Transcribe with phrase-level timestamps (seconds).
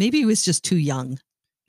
[0.00, 1.18] Maybe he was just too young.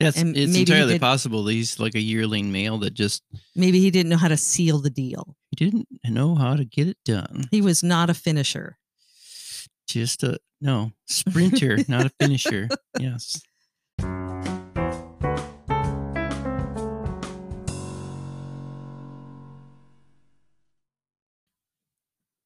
[0.00, 1.44] That's And it's entirely possible.
[1.44, 3.22] that He's like a yearling male that just
[3.54, 5.36] Maybe he didn't know how to seal the deal.
[5.50, 7.44] he didn't know how to get it done.
[7.50, 8.78] He was not a finisher.
[9.86, 12.70] Just a no sprinter, not a finisher.
[12.98, 13.42] Yes.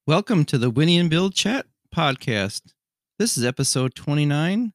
[0.05, 2.73] Welcome to the Winnie and Bill Chat podcast.
[3.21, 4.73] This is episode 29,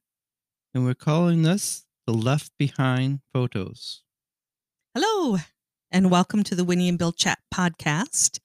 [0.74, 4.02] and we're calling this the Left Behind Photos.
[4.94, 5.38] Hello,
[5.90, 8.40] and welcome to the Winnie and Bill Chat podcast.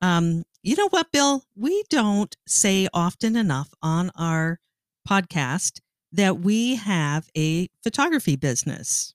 [0.00, 1.44] Um, you know what, Bill?
[1.56, 4.60] We don't say often enough on our
[5.08, 5.80] podcast
[6.12, 9.14] that we have a photography business,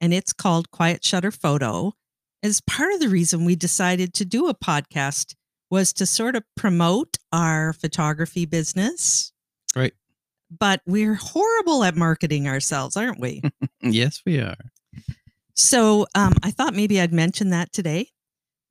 [0.00, 1.94] and it's called Quiet Shutter Photo.
[2.42, 5.34] As part of the reason we decided to do a podcast
[5.68, 9.32] was to sort of promote our photography business.
[9.74, 9.94] Right.
[10.50, 13.42] But we're horrible at marketing ourselves, aren't we?
[13.82, 14.56] Yes, we are.
[15.54, 18.08] So um, I thought maybe I'd mention that today.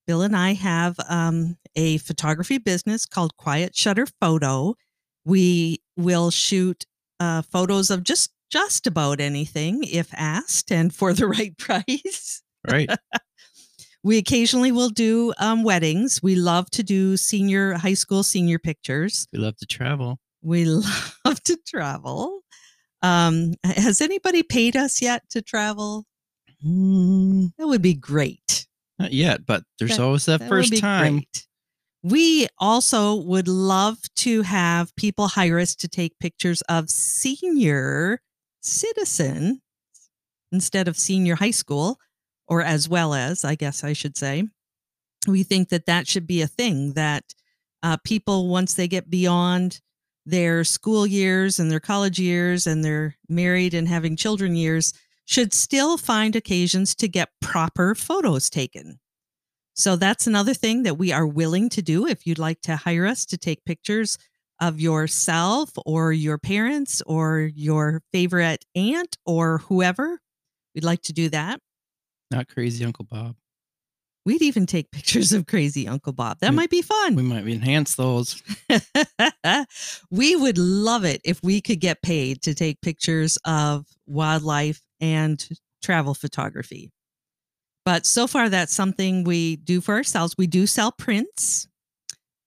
[0.08, 4.76] Bill and I have um, a photography business called Quiet Shutter Photo.
[5.24, 6.86] We will shoot
[7.20, 12.42] uh, photos of just just about anything if asked and for the right price.
[12.70, 12.90] Right.
[14.04, 16.22] We occasionally will do um, weddings.
[16.22, 19.28] We love to do senior high school senior pictures.
[19.34, 20.20] we love to travel.
[20.46, 20.66] We
[21.26, 22.42] love to travel.
[23.02, 26.06] Um, has anybody paid us yet to travel?
[26.66, 28.68] Mm, That would be great.
[29.00, 31.14] not yet, but there's That- always that, That first time.
[31.16, 31.48] great.
[32.04, 38.22] We also would love to have people hire us to take pictures of senior
[38.62, 39.62] citizen
[40.52, 42.00] instead of senior high school,
[42.48, 44.48] or as well as, I guess I should say.
[45.28, 47.34] We think that that should be a thing that
[47.82, 49.82] uh, people, once they get beyond
[50.26, 54.94] their school years and their college years and their married and having children years,
[55.26, 59.00] should still find occasions to get proper photos taken.
[59.74, 63.06] So that's another thing that we are willing to do if you'd like to hire
[63.06, 64.18] us to take pictures
[64.62, 70.20] of yourself or your parents or your favorite aunt or whoever.
[70.74, 71.60] We'd like to do that.
[72.32, 73.36] Not crazy Uncle Bob.
[74.26, 76.40] We'd even take pictures of crazy Uncle Bob.
[76.40, 77.16] That We- might be fun.
[77.16, 78.42] We might enhance those.
[80.10, 85.48] we would love it if we could get paid to take pictures of wildlife and
[85.84, 86.92] travel photography.
[87.86, 90.34] But so far, that's something we do for ourselves.
[90.38, 91.68] We do sell prints.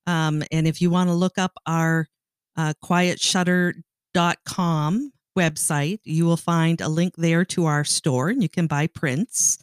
[0.06, 2.08] Um, and if you want to look up our
[2.56, 8.66] uh, quietshutter.com website, you will find a link there to our store and you can
[8.66, 9.58] buy prints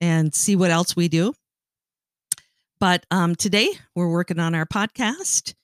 [0.00, 1.34] and see what else we do.
[2.80, 5.54] But um, today we're working on our podcast.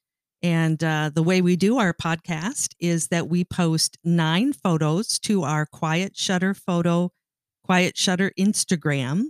[0.43, 5.43] And uh, the way we do our podcast is that we post nine photos to
[5.45, 7.13] our Quiet Shutter photo,
[7.65, 9.27] Quiet Shutter Instagram.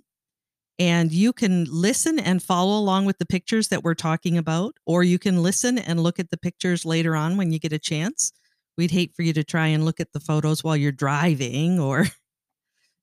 [0.78, 5.04] And you can listen and follow along with the pictures that we're talking about, or
[5.04, 8.32] you can listen and look at the pictures later on when you get a chance.
[8.76, 12.06] We'd hate for you to try and look at the photos while you're driving or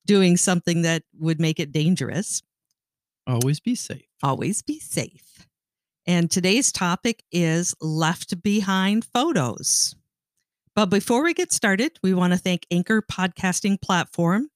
[0.06, 2.42] doing something that would make it dangerous
[3.28, 4.06] Always be safe.
[4.24, 5.48] always be safe.
[6.08, 9.96] And today's topic is left behind photos.
[10.76, 14.48] But before we get started, we want to thank Anchor Podcasting Platform.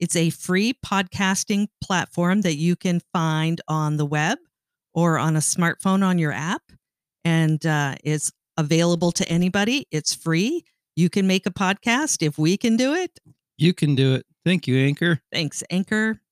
[0.00, 4.38] It's a free podcasting platform that you can find on the web
[4.94, 6.62] or on a smartphone on your app.
[7.24, 9.86] And uh, it's available to anybody.
[9.92, 10.64] It's free.
[10.96, 12.26] You can make a podcast.
[12.26, 13.18] If we can do it,
[13.56, 14.26] You can do it.
[14.48, 15.20] Thank you, Anchor.
[15.30, 16.22] Thanks, Anchor.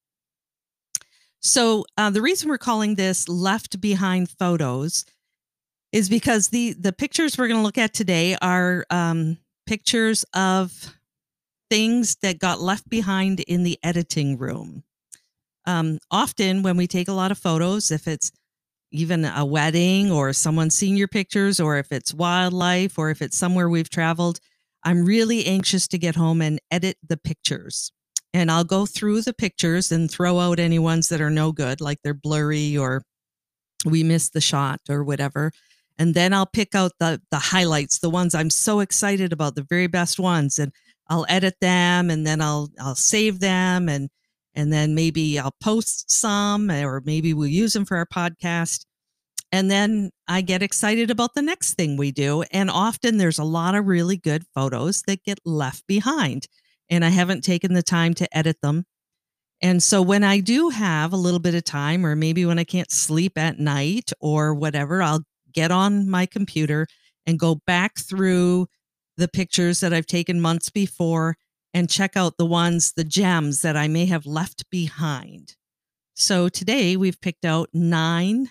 [1.41, 5.05] So uh, the reason we're calling this "left behind photos"
[5.93, 10.95] is because the the pictures we're going to look at today are um, pictures of
[11.69, 14.85] things that got left behind in the editing room.
[15.67, 18.33] Um, often, when we take a lot of photos, if it's
[18.93, 23.69] even a wedding or someone's senior pictures, or if it's wildlife, or if it's somewhere
[23.69, 24.41] we've traveled,
[24.85, 27.93] I'm really anxious to get home and edit the pictures
[28.35, 31.81] and I'll go through the pictures and throw out any ones that are no good,
[31.81, 33.03] like they're blurry or
[33.85, 35.53] we missed the shot or whatever.
[35.99, 39.67] And then I'll pick out the the highlights, the ones I'm so excited about, the
[39.69, 40.73] very best ones, and
[41.09, 44.11] I'll edit them and then I'll I'll save them and
[44.55, 48.85] and then maybe I'll post some or maybe we'll use them for our podcast.
[49.53, 52.43] And then I get excited about the next thing we do.
[52.51, 56.47] And often there's a lot of really good photos that get left behind
[56.89, 58.85] and I haven't taken the time to edit them.
[59.63, 62.65] And so when I do have a little bit of time, or maybe when I
[62.65, 66.87] can't sleep at night or whatever, I'll get on my computer
[67.27, 68.67] and go back through
[69.17, 71.37] the pictures that I've taken months before
[71.73, 75.57] and check out the ones, the gems that I may have left behind.
[76.15, 78.51] So today we've picked out nine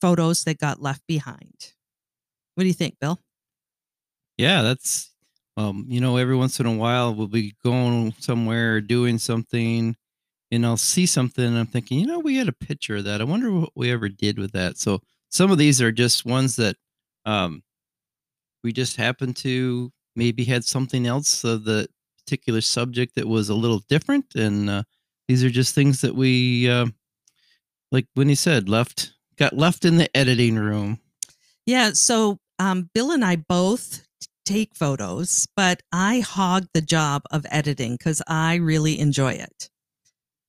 [0.00, 1.72] photos that got left behind.
[2.54, 3.20] What do you think, Bill?
[4.36, 5.11] Yeah, that's
[5.56, 9.96] um, you know, every once in a while we'll be going somewhere doing something
[10.50, 13.20] and I'll see something and I'm thinking, you know, we had a picture of that.
[13.20, 14.78] I wonder what we ever did with that.
[14.78, 16.76] So some of these are just ones that
[17.24, 17.62] um
[18.64, 21.88] we just happened to maybe had something else of the
[22.18, 24.82] particular subject that was a little different and uh,
[25.26, 26.86] these are just things that we uh,
[27.90, 31.00] like when he said left got left in the editing room
[31.66, 31.92] Yeah.
[31.92, 34.06] So um, Bill and I both
[34.44, 39.70] take photos, but I hog the job of editing because I really enjoy it.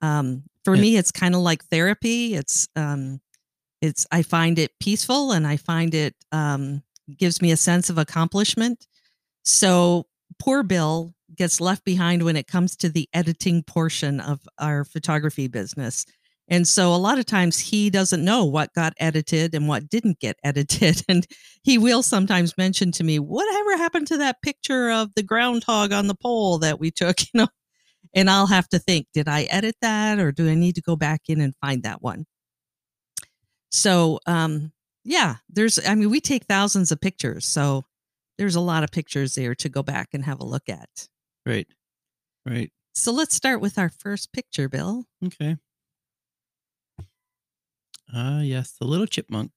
[0.02, 0.82] Um, for Yeah.
[0.82, 2.36] me, it's kind of like therapy.
[2.36, 3.22] It's um,
[3.82, 6.84] it's I find it peaceful and I find it um,
[7.18, 8.88] gives me a sense of accomplishment.
[9.44, 10.08] So
[10.40, 15.48] poor Bill gets left behind when it comes to the editing portion of our photography
[15.48, 16.06] business.
[16.54, 20.20] And so a lot of times he doesn't know what got edited and what didn't
[20.20, 21.04] get edited.
[21.10, 21.26] And
[21.64, 26.06] he will sometimes mention to me, whatever happened to that picture of the groundhog on
[26.06, 27.48] the pole that we took, you know?
[28.14, 30.96] And I'll have to think, did I edit that or do I need to go
[30.96, 32.28] back in and find that one?
[33.72, 34.74] So, um,
[35.04, 37.48] yeah, there's, I mean, we take thousands of pictures.
[37.48, 37.84] So
[38.38, 41.08] there's a lot of pictures there to go back and have a look at.
[41.48, 41.68] right
[42.46, 45.06] right So let's start with our first picture, Bill.
[45.26, 45.58] okay
[48.14, 49.52] ah yes the little chipmunk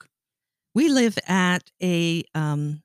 [0.74, 2.82] We live at a um,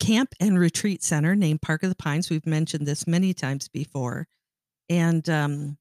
[0.00, 2.30] camp and retreat center named Park of the Pines.
[2.30, 4.26] We've mentioned this many times before.
[4.88, 5.78] And um,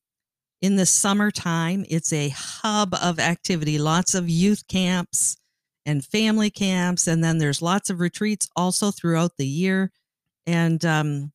[0.61, 5.37] in the summertime, it's a hub of activity, lots of youth camps
[5.85, 7.07] and family camps.
[7.07, 9.91] And then there's lots of retreats also throughout the year.
[10.45, 11.31] And um,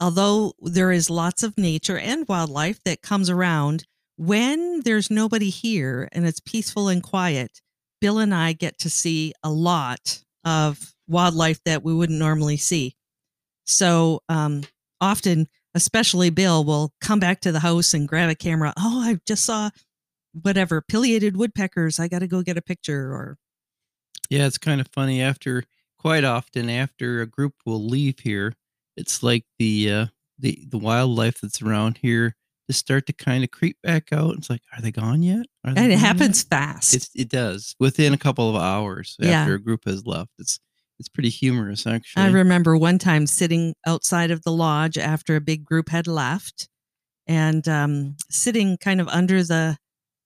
[0.00, 3.84] although there is lots of nature and wildlife that comes around,
[4.16, 7.60] when there's nobody here and it's peaceful and quiet,
[8.00, 12.94] Bill and I get to see a lot of wildlife that we wouldn't normally see.
[13.66, 14.62] So um,
[15.00, 18.72] often, especially Bill, will come back to the house and grab a camera.
[18.78, 19.70] Oh, I just saw
[20.32, 21.98] whatever pileated woodpeckers.
[21.98, 23.12] I got to go get a picture.
[23.12, 23.38] Or
[24.30, 25.64] yeah it's kind of funny after
[25.98, 28.54] quite often after a group will leave here
[28.96, 30.06] it's like the uh
[30.38, 32.34] the the wildlife that's around here
[32.68, 35.72] just start to kind of creep back out it's like are they gone yet Are
[35.74, 36.94] they and it gone yet?" happens fast.
[36.94, 39.40] It's, it does within a couple of hours Yeah.
[39.42, 40.30] after a group has left.
[40.38, 40.58] It's
[40.98, 42.22] it's pretty humorous actually.
[42.22, 46.68] I remember one time sitting outside of the lodge after a big group had left
[47.26, 49.76] and um, sitting kind of under the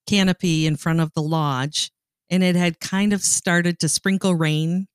[0.07, 1.91] canopy in front of the lodge.
[2.31, 4.87] And it had kind of started to sprinkle rain.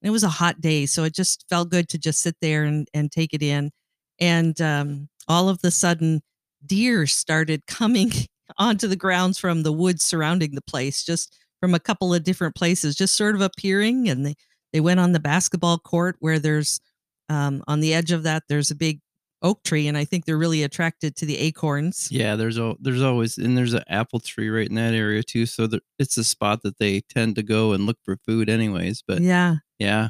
[0.00, 0.86] It was a hot day.
[0.86, 3.70] So it just felt good to just sit there and, and take it in.
[4.18, 6.22] And um, all of the sudden,
[6.64, 8.10] deer started coming
[8.58, 12.54] onto the grounds from the woods surrounding the place, just from a couple of different
[12.54, 14.08] places, just sort of appearing.
[14.08, 14.34] And they,
[14.72, 16.80] they went on the basketball court where there's
[17.28, 19.00] um, on the edge of that there's a big
[19.42, 23.02] oak tree and i think they're really attracted to the acorns yeah, there's al- there's
[23.02, 25.46] always and there's an apple tree right in that area too.
[25.46, 29.04] So there, it's a spot that they tend to go and look for food anyways.
[29.06, 30.08] But yeah yeah,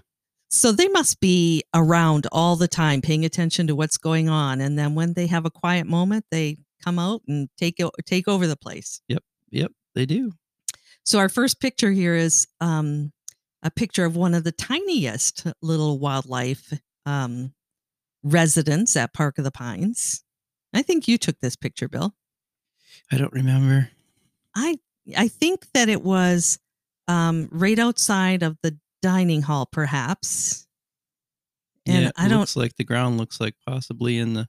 [0.51, 4.79] so they must be around all the time paying attention to what's going on and
[4.79, 8.47] then when they have a quiet moment they come out and take o- take over
[8.47, 10.33] the place yep, yep, they do.
[11.05, 13.13] so our first picture here is um,
[13.63, 16.73] a picture of one of the tiniest little wildlife
[17.07, 17.53] um,
[18.23, 20.23] residents at park of the pines
[20.75, 22.15] i think you took this picture bill
[23.11, 23.91] I don't remember.
[24.55, 24.77] I
[25.17, 26.59] I think that it was
[27.07, 30.67] um, right outside of the dining hall, perhaps.
[31.87, 32.41] And yeah, I don't.
[32.41, 34.49] looks like the ground looks like possibly in the.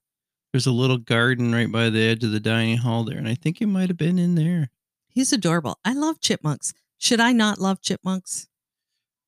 [0.52, 3.36] There's a little garden right by the edge of the dining hall there, and I
[3.36, 4.72] think it might have been in there.
[5.08, 5.80] He's adorable.
[5.86, 6.74] I love chipmunks.
[6.98, 8.48] Should I not love chipmunks?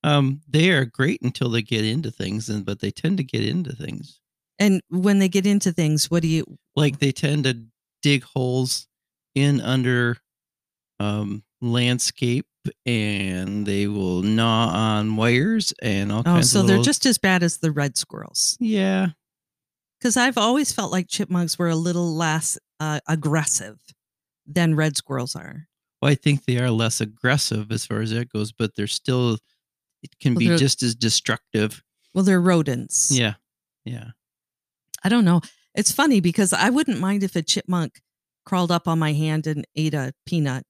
[0.04, 3.46] Um, they are great until they get into things, and but they tend to get
[3.46, 4.20] into things.
[4.60, 6.58] And when they get into things, what do you?
[6.76, 7.64] Like they tend to
[8.02, 8.88] dig holes
[9.36, 10.18] in under
[11.00, 12.46] um landscape,
[12.86, 17.44] and they will gnaw on wires and all Oh, so they're little- just as bad
[17.44, 18.58] as the red squirrels.
[18.60, 19.10] yeah.
[20.00, 23.80] Because I've always felt like chipmunks were a little less uh, aggressive
[24.48, 25.68] than red squirrels are.
[26.02, 29.38] Well, I think they are less aggressive as far as that goes, but they're still.
[30.02, 31.84] It can Well, be just as destructive.
[32.16, 33.12] Well, they're rodents.
[33.12, 33.36] Yeah,
[33.86, 34.12] yeah.
[35.04, 35.42] I don't know.
[35.76, 38.02] It's funny because I wouldn't mind if a chipmunk
[38.44, 40.66] crawled up on my hand and ate a peanut,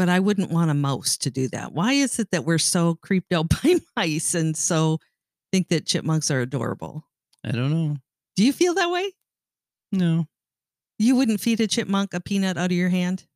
[0.00, 1.74] but I wouldn't want a mouse to do that.
[1.74, 4.98] Why is it that we're so creeped out by mice and so
[5.52, 7.04] think that chipmunks are adorable?
[7.44, 7.98] I don't know.
[8.34, 9.12] Do you feel that way?
[9.92, 10.26] No,
[10.98, 13.26] You wouldn't feed a chipmunk a peanut out of your hand?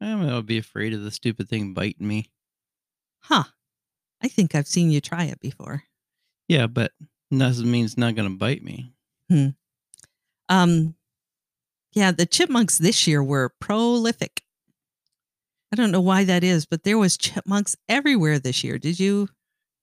[0.00, 2.30] I would be afraid of the stupid thing biting me.
[3.22, 3.44] Huh.
[4.22, 5.82] I think I've seen you try it before.
[6.46, 6.92] Yeah, but
[7.36, 8.92] doesn't mean it's not going to bite me.
[9.28, 9.48] Hmm.
[10.48, 10.94] Um,
[11.94, 14.44] yeah, the chipmunks this year were prolific.
[15.72, 18.78] I don't know why that is, but there was chipmunks everywhere this year.
[18.78, 19.28] Did you?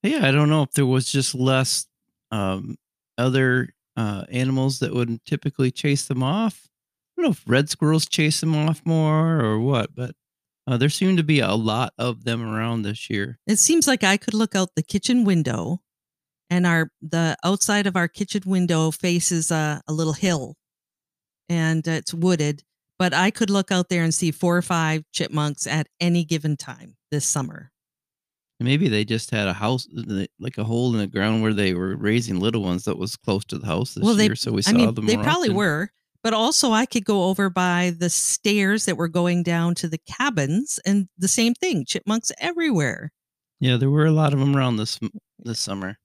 [0.03, 1.87] Yeah, I don't know if there was just less
[2.31, 2.75] um,
[3.17, 6.67] other uh, animals that would typically chase them off.
[7.17, 10.11] I don't know if red squirrels chase them off more or what, but
[10.67, 13.39] uh, there seemed to be a lot of them around this year.
[13.47, 15.81] It seems like I could look out the kitchen window,
[16.49, 20.55] and our the outside of our kitchen window faces a, a little hill,
[21.49, 22.63] and it's wooded.
[22.99, 26.57] But I could look out there and see four or five chipmunks at any given
[26.57, 27.71] time this summer.
[28.59, 31.75] Maybe they just had a house, uh, like a hole in the ground where they
[31.75, 34.35] were raising little ones that was close to the house this Well, they- year.
[34.35, 35.05] So we saw I mean, them.
[35.05, 35.55] they probably often.
[35.57, 35.89] were,
[36.23, 39.99] but also I could go over by the stairs that were going down to the
[39.99, 43.11] cabins, and the same thing, chipmunks everywhere.
[43.59, 44.99] Yeah, there were a lot of them around this
[45.37, 45.99] this summer.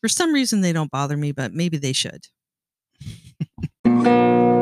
[0.00, 2.28] For some reason, they don't bother me, but maybe they should.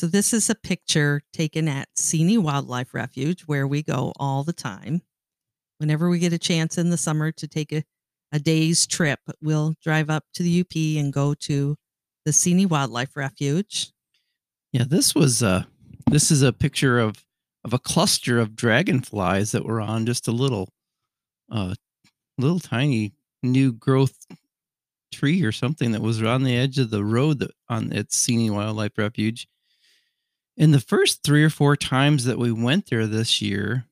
[0.00, 4.54] So this is a picture taken at Seney Wildlife Refuge, where we go all the
[4.54, 5.02] time.
[5.76, 7.84] Whenever we get a chance in the summer to take a,
[8.32, 11.76] a day's trip, we'll drive up to the UP and go to
[12.24, 13.92] the Seney Wildlife Refuge.
[14.72, 15.64] Yeah, this was uh
[16.10, 17.22] this is a picture of
[17.62, 20.70] of a cluster of dragonflies that were on just a little
[21.52, 21.74] uh
[22.38, 24.16] little tiny new growth
[25.12, 28.50] tree or something that was on the edge of the road that on at Seney
[28.50, 29.46] Wildlife Refuge.
[30.60, 33.86] In the first three or four times that we went there this year,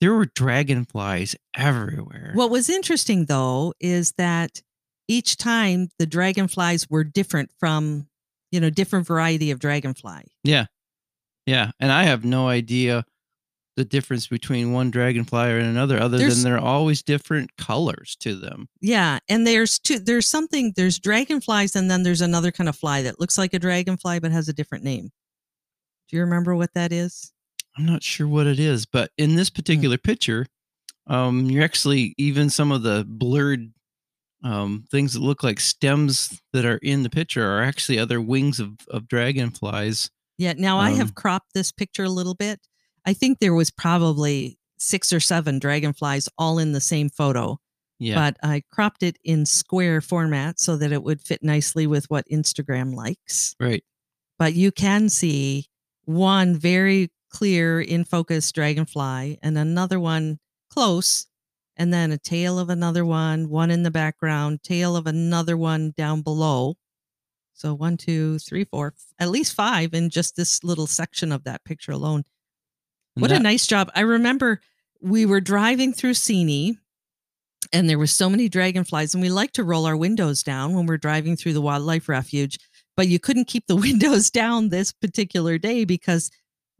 [0.00, 2.32] there were dragonflies everywhere.
[2.34, 4.60] What was interesting though is that
[5.06, 8.08] each time the dragonflies were different from,
[8.50, 10.24] you know, different variety of dragonfly.
[10.42, 10.66] Yeah.
[11.46, 11.70] Yeah.
[11.78, 13.04] And I have no idea
[13.76, 18.34] the difference between one dragonfly and another, other There's- than they're always different colors to
[18.34, 18.68] them.
[18.80, 23.02] Yeah, and there's two there's something there's dragonflies and then there's another kind of fly
[23.02, 25.10] that looks like a dragonfly but has a different name.
[26.14, 27.32] Do you remember what that is?
[27.76, 30.46] I'm not sure what it is, but in this particular picture,
[31.08, 33.72] um, you're actually even some of the blurred
[34.44, 38.60] um, things that look like stems that are in the picture are actually other wings
[38.60, 40.08] of, of dragonflies.
[40.38, 42.60] Yeah, now I Um, have cropped this picture a little bit.
[43.04, 47.58] I think there was probably 6 or 7 dragonflies all in the same photo.
[47.98, 48.14] Yeah.
[48.14, 52.24] but I cropped it in square format so that it would fit nicely with what
[52.30, 53.56] Instagram likes.
[53.58, 53.82] right.
[54.38, 55.66] But you can see
[56.04, 60.38] one very clear in focus dragonfly and another one
[60.70, 61.26] close,
[61.76, 65.92] and then a tail of another one, one in the background, tail of another one
[65.96, 66.76] down below.
[67.54, 71.64] So one, two, three, four, at least five in just this little section of that
[71.64, 72.24] picture alone.
[73.14, 73.90] And What a nice job.
[73.94, 74.60] I remember
[75.00, 76.78] we were driving through Seney
[77.72, 80.86] and there were so many dragonflies and we like to roll our windows down when
[80.86, 82.58] we're driving through the wildlife refuge,
[82.96, 86.30] but you couldn't keep the windows down this particular day because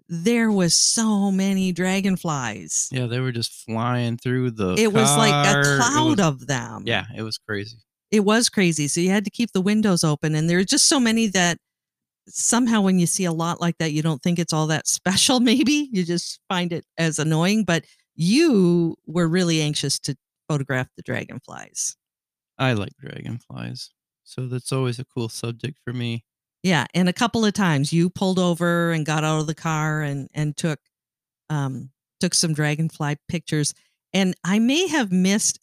[0.09, 2.89] there was so many dragonflies.
[2.93, 4.75] Yeah, they were just flying through the.
[4.79, 6.83] It was like a cloud was- of them.
[6.87, 7.79] Yeah, it was crazy.
[8.11, 8.87] It was crazy.
[8.87, 11.59] So you had to keep the windows open and there were just so many that
[12.29, 15.41] somehow when you see a lot like that you don't think it's all that special
[15.41, 20.17] maybe you just find it as annoying but you were really anxious to
[20.49, 21.97] photograph the dragonflies
[22.57, 23.91] I like dragonflies,
[24.25, 26.25] so that's always a cool subject for me.
[26.63, 30.03] yeah and a couple of times you pulled over and got out of the car
[30.03, 30.81] and and took
[31.51, 31.91] um
[32.21, 33.75] took some dragonfly pictures
[34.13, 35.59] and i may have missed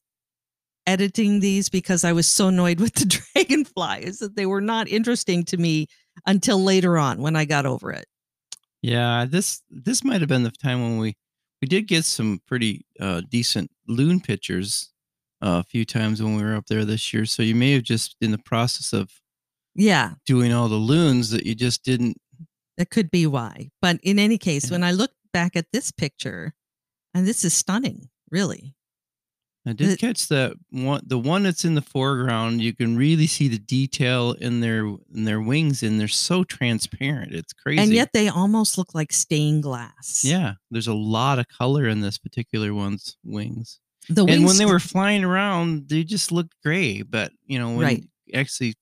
[0.88, 5.44] editing these because i was so annoyed with the dragonflies that they were not interesting
[5.44, 5.88] to me
[6.26, 8.06] until later on when i got over it
[8.84, 11.16] Yeah, this this might have been the time when we
[11.62, 14.91] we did get some pretty uh, decent loon pictures
[15.44, 17.26] Uh, a few times when we were up there this year.
[17.26, 19.10] So you may have just in the process of
[19.74, 22.18] yeah doing all the loons that you just didn't.
[22.78, 23.70] That could be why.
[23.82, 24.76] But in any case, Yeah.
[24.76, 26.54] when I look back at this picture,
[27.14, 28.76] and this is stunning, really.
[29.66, 31.02] I did The- catch that one.
[31.06, 35.26] The one that's in the foreground, you can really see the detail in their in
[35.26, 37.34] their wings, and they're so transparent.
[37.34, 37.82] It's crazy.
[37.84, 40.24] And yet they almost look like stained glass.
[40.26, 43.80] yeah, there's a lot of color in this particular one's wings.
[44.10, 47.02] The and when they were flying around, they just looked gray.
[47.02, 48.04] But you know, when Right.
[48.34, 48.76] actually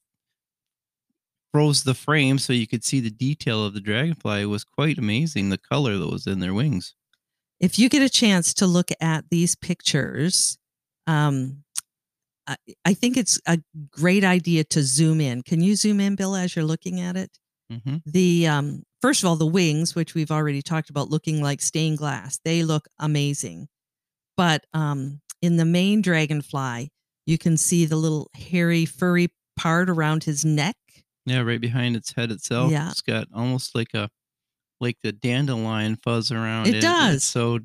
[1.52, 4.98] froze the frame so you could see the detail of the dragonfly, it was quite
[4.98, 5.50] amazing.
[5.50, 6.94] The color that was in their wings.
[7.60, 10.58] if you get a chance to look at these pictures,
[11.08, 11.64] um,
[12.48, 13.60] I, I think it's a
[13.92, 15.42] great idea to zoom in.
[15.44, 17.38] Can you zoom in, Bill, as you're looking at it?
[17.70, 21.62] hmm The um, first of all, the wings, which we've already talked about, looking like
[21.62, 23.68] stained glass, they look amazing.
[24.39, 26.89] But um, in the main dragonfly,
[27.25, 29.27] you can see the little hairy, furry
[29.58, 30.77] part around his neck.
[31.25, 32.72] Yeah, right behind its head itself.
[32.72, 32.89] Yeah.
[32.89, 34.10] It's got almost like a
[34.79, 36.81] like the dandelion fuzz around It it.
[36.81, 37.15] does.
[37.15, 37.60] It's so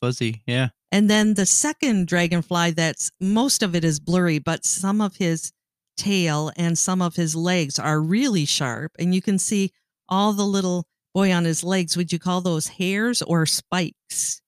[0.00, 0.42] fuzzy.
[0.46, 0.68] Yeah.
[0.92, 5.52] And then the second dragonfly, that's most of it is blurry, but some of his
[5.96, 8.92] tail and some of his legs are really sharp.
[9.00, 9.72] And you can see
[10.08, 11.96] all the little boy on his legs.
[11.96, 14.40] Would you call those hairs or spikes?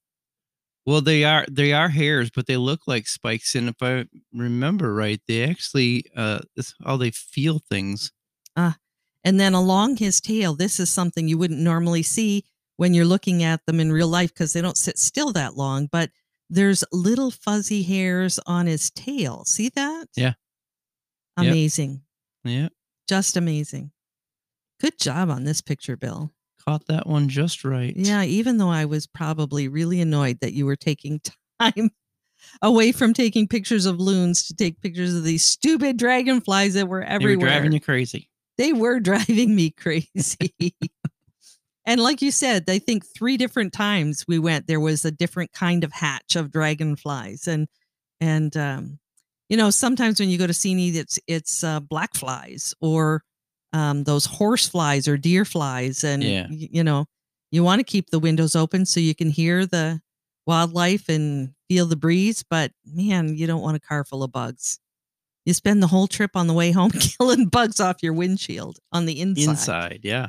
[0.85, 3.55] Well, they are they are hairs, but they look like spikes.
[3.55, 8.13] And if I remember right, they actually uh it's how they feel things.
[8.57, 8.77] Ah,
[9.25, 12.45] and then along his tail, this is something you wouldn't normally see
[12.77, 15.87] when you're looking at them in real life because they don't sit still that long.
[15.87, 16.11] But
[16.51, 19.45] there's little fuzzy hairs on his tail.
[19.45, 20.07] See that?
[20.17, 20.35] Yeah.
[21.39, 21.47] Yep.
[21.47, 22.03] Amazing.
[22.45, 22.69] Yeah.
[23.09, 23.93] Just amazing.
[24.81, 26.33] Good job on this picture, Bill.
[26.67, 27.93] Caught that one just right.
[27.97, 31.21] Yeah, even though I was probably really annoyed that you were taking
[31.61, 31.91] time
[32.61, 37.03] away from taking pictures of loons to take pictures of these stupid dragonflies that were
[37.03, 37.37] everywhere.
[37.37, 38.29] They were driving you crazy.
[38.59, 40.55] they were driving me crazy.
[41.85, 45.53] and like you said, I think three different times we went, there was a different
[45.53, 47.49] kind of hatch of dragonflies.
[47.49, 47.67] And,
[48.21, 48.99] and, um,
[49.49, 53.23] you know, sometimes when you go to Seney, it's, it's, uh, black flies or,
[53.73, 56.05] um, those horse flies or deer flies.
[56.05, 56.47] And, Yeah.
[56.51, 57.07] y- you know,
[57.51, 60.01] you want to keep the windows open so you can hear the
[60.47, 62.43] wildlife and feel the breeze.
[62.49, 64.79] But man, you don't want a car full of bugs.
[65.45, 69.07] You spend the whole trip on the way home killing bugs off your windshield on
[69.07, 69.51] the inside.
[69.51, 70.29] Inside, yeah.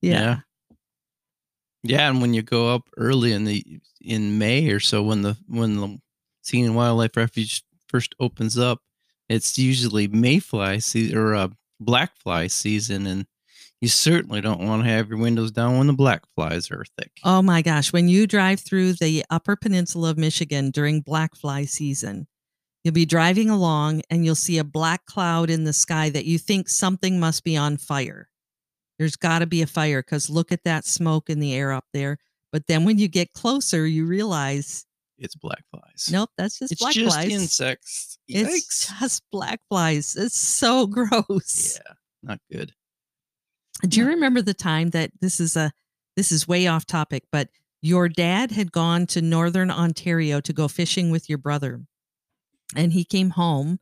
[0.00, 0.12] Yeah.
[0.12, 0.40] Yeah.
[1.84, 3.64] Yeah, and when you go up early in the
[4.00, 5.98] in May or so, when the when the
[6.44, 8.80] Seney Wildlife Refuge first opens up,
[9.28, 11.48] it's usually mayfly season or uh,
[11.82, 13.26] black fly season, and
[13.80, 17.10] you certainly don't want to have your windows down when the black flies are thick.
[17.24, 17.92] Oh my gosh.
[17.92, 22.28] When you drive through the upper peninsula of Michigan during black fly season,
[22.84, 26.38] you'll be driving along and you'll see a black cloud in the sky that you
[26.38, 28.28] think something must be on fire.
[28.98, 31.86] There's got to be a fire because look at that smoke in the air up
[31.92, 32.18] there.
[32.52, 34.84] But then when you get closer, you realize,
[35.22, 36.08] It's black flies.
[36.10, 37.32] nope, that's just it's black just flies.
[37.32, 38.18] insects.
[38.28, 40.16] It's just black flies.
[40.16, 41.78] It's so gross.
[41.84, 42.72] Yeah, not good.
[43.86, 45.72] Do you remember the time that this is a
[46.16, 47.48] this is way off topic, but
[47.82, 51.80] your dad had gone to northern Ontario to go fishing with your brother.
[52.76, 53.80] And he came home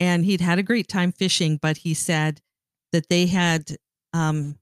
[0.00, 2.40] and he'd had a great time fishing, but he said
[2.92, 3.76] that they had
[4.12, 4.58] um,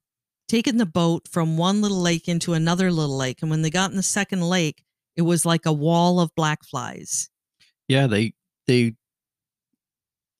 [0.48, 3.38] taken the boat from one little lake into another little lake.
[3.40, 4.84] And when they got in the second lake,
[5.16, 7.28] it was like a wall of black flies.
[7.88, 8.34] Yeah, they
[8.66, 8.94] they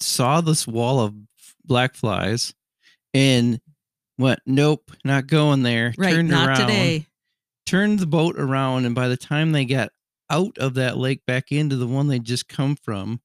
[0.00, 1.14] saw this wall of
[1.64, 2.54] black flies
[3.12, 3.60] and
[4.18, 5.94] went, nope, not going there.
[5.96, 6.14] Right.
[6.14, 7.06] Turned not around, today.
[7.66, 9.90] turned the boat around, and by the time they got
[10.30, 13.20] out of that lake back into the one they'd just come from,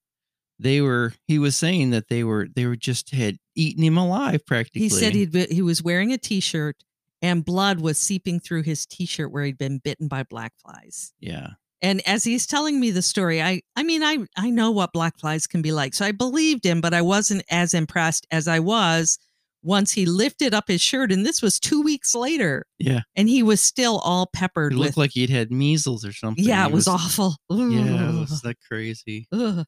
[0.59, 1.13] they were.
[1.27, 4.81] He was saying that they were they were just had eaten him alive practically.
[4.81, 6.75] He said he'd be, he was wearing a t-shirt
[7.21, 11.11] and blood was seeping through his t-shirt where he'd been bitten by black flies.
[11.19, 11.49] yeah,
[11.81, 15.19] And as he's telling me the story, I I mean I I know what black
[15.19, 15.93] flies can be like.
[15.93, 19.17] So I believed him, but I wasn't as impressed as I was
[19.61, 23.01] once he lifted up his shirt and this was 2 weeks later yeah.
[23.17, 26.45] and he was still all peppered It with looked like he'd had measles or something.
[26.45, 27.35] Yeah, it was, awful.
[27.49, 29.27] Yeah, it was that crazy.
[29.33, 29.65] Ugh.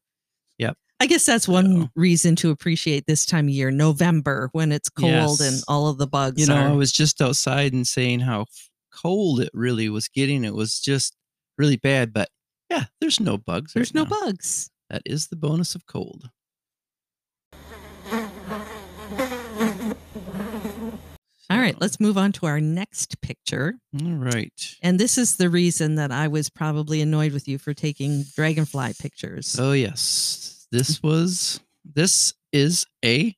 [0.56, 0.78] Yep.
[1.02, 4.88] I guess that's one So- reason to appreciate this time of year, November, when it's
[4.88, 8.20] cold and all of the bugs You know, are I was just outside and saying
[8.20, 8.46] how
[8.94, 10.44] cold it really was getting.
[10.44, 11.16] It was just
[11.58, 12.12] really bad.
[12.12, 12.28] But
[12.70, 13.72] yeah, there's no bugs.
[13.72, 14.20] there's right no now.
[14.26, 14.70] bugs.
[14.90, 16.30] That is the bonus of cold.
[21.50, 23.74] All right, let's move on to our next picture.
[24.02, 24.76] All right.
[24.82, 28.94] And this is the reason that I was probably annoyed with you for taking dragonfly
[28.98, 29.56] pictures.
[29.58, 31.60] Oh yes, this was.
[31.84, 33.36] This is a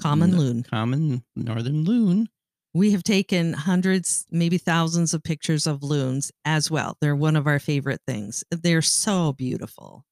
[0.00, 0.62] Common n- loon.
[0.62, 2.28] Common northern loon.
[2.74, 6.98] We have taken hundreds, maybe thousands of pictures of loons as well.
[7.00, 8.44] They're one of our favorite things.
[8.50, 10.04] They're so beautiful.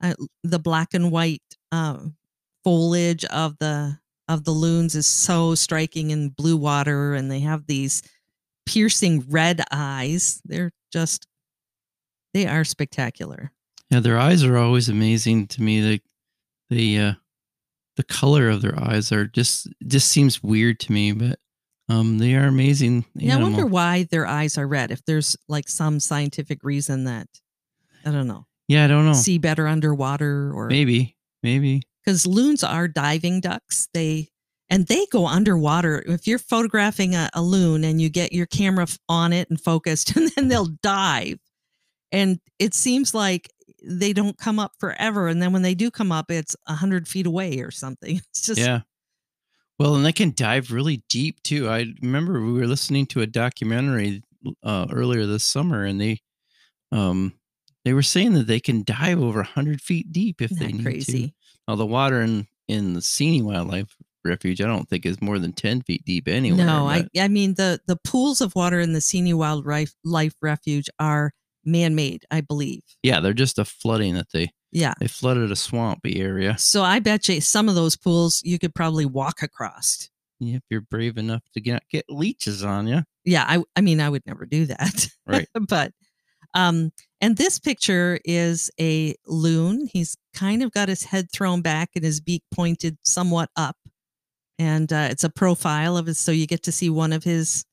[0.00, 2.14] Uh, the black and white um,
[2.62, 7.66] foliage of the of the loons is so striking in blue water, and they have
[7.66, 8.02] these
[8.66, 10.40] piercing red eyes.
[10.44, 11.26] They're just
[12.32, 13.52] they are spectacular.
[13.90, 15.80] Yeah, their eyes are always amazing to me.
[15.80, 16.00] The
[16.70, 17.12] the uh,
[17.96, 21.38] the color of their eyes are just just seems weird to me, but
[21.88, 23.04] um, they are amazing.
[23.14, 24.90] Yeah, I wonder why their eyes are red.
[24.90, 27.28] If there's like some scientific reason that
[28.04, 28.46] I don't know.
[28.68, 29.12] Yeah, I don't know.
[29.12, 31.82] see better underwater or Maybe, maybe.
[32.02, 33.88] because loons are diving ducks.
[33.92, 34.30] They
[34.70, 36.02] and they go underwater.
[36.06, 40.16] If you're photographing a, a loon and you get your camera on it and focused,
[40.16, 41.38] and then they'll dive,
[42.10, 43.50] and it seems like
[43.86, 45.28] they don't come up forever.
[45.28, 48.20] And then when they do come up, it's a hundred feet away or something.
[48.30, 48.80] It's just yeah.
[49.78, 51.68] Well, and they can dive really deep too.
[51.68, 54.22] I remember we were listening to a documentary
[54.62, 56.20] uh, earlier this summer, and they,
[56.92, 57.32] um,
[57.84, 60.78] they were saying that they can dive over hundred feet deep if isn't they need
[60.78, 60.84] to.
[60.84, 61.34] crazy.
[61.66, 65.52] Now the water in in the Seney Wildlife Refuge, I don't think is more than
[65.52, 66.66] ten feet deep anywhere.
[66.66, 70.88] no, I I mean the the pools of water in the Seney Wildlife Life Refuge
[71.00, 71.32] are
[71.64, 72.82] man made, I believe.
[73.02, 74.94] yeah, they're just a flooding that they Yeah.
[75.00, 76.56] they flooded a swampy area.
[76.58, 80.08] So I bet you some of those pools you could probably walk across.
[80.40, 84.08] If you're brave enough to get get leeches on you, Yeah, I I mean I
[84.10, 85.08] would never do that.
[85.26, 85.48] Right.
[85.68, 85.92] but
[86.54, 89.88] um and this picture is a loon.
[89.90, 93.76] He's kind of got his head thrown back and his beak pointed somewhat up.
[94.58, 97.64] And uh, it's a profile of his so you get to see one of his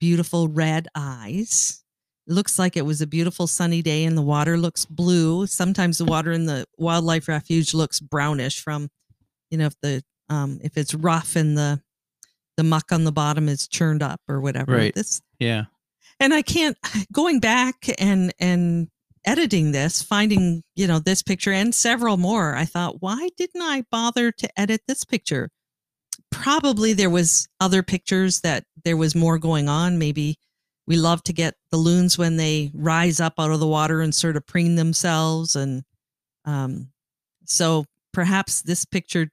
[0.00, 1.82] beautiful red eyes.
[2.28, 5.46] Looks like it was a beautiful sunny day and the water looks blue.
[5.46, 8.90] Sometimes the water in the wildlife refuge looks brownish from
[9.50, 11.80] you know if the um if it's rough and the
[12.58, 14.76] the muck on the bottom is churned up or whatever.
[14.76, 14.94] Right.
[14.94, 15.64] This yeah,
[16.20, 16.76] and I can't
[17.12, 18.88] going back and and
[19.24, 22.54] editing this, finding you know this picture and several more.
[22.54, 25.50] I thought, why didn't I bother to edit this picture?
[26.30, 29.98] Probably there was other pictures that there was more going on.
[29.98, 30.36] Maybe
[30.88, 34.14] we love to get the loons when they rise up out of the water and
[34.14, 35.84] sort of preen themselves, and
[36.46, 36.88] um,
[37.44, 39.28] so perhaps this picture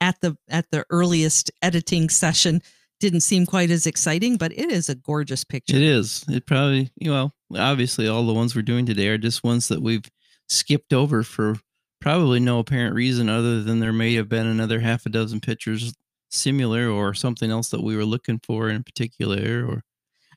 [0.00, 2.62] at the at the earliest editing session
[3.00, 5.74] didn't seem quite as exciting, but it is a gorgeous picture.
[5.74, 6.24] it is.
[6.28, 9.82] It probably you know obviously all the ones we're doing today are just ones that
[9.82, 10.04] we've
[10.48, 11.56] skipped over for
[12.00, 15.92] probably no apparent reason other than there may have been another half a dozen pictures
[16.30, 19.82] similar or something else that we were looking for in particular or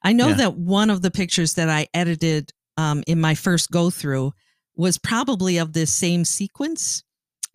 [0.04, 0.36] I know Yeah.
[0.36, 4.34] that one of the pictures that I edited um, in my first go through
[4.76, 7.04] was probably of this same sequence.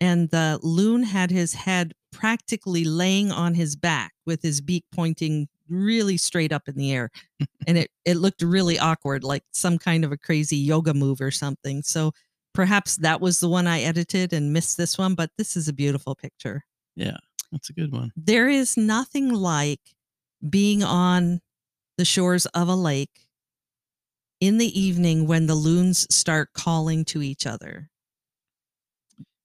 [0.01, 5.47] And the loon had his head practically laying on his back with his beak pointing
[5.67, 7.11] really straight up in the air.
[7.67, 11.31] and it, it looked really awkward, like some kind of a crazy yoga move or
[11.31, 11.83] something.
[11.83, 12.13] So
[12.53, 15.73] perhaps that was the one I edited and missed this one, but this is a
[15.73, 16.63] beautiful picture
[16.95, 17.17] Yeah,
[17.51, 18.11] that's a good one.
[18.15, 19.81] there is nothing like
[20.49, 21.41] being on
[21.99, 23.27] the shores of a lake
[24.39, 27.89] in the evening when the loons start calling to each other.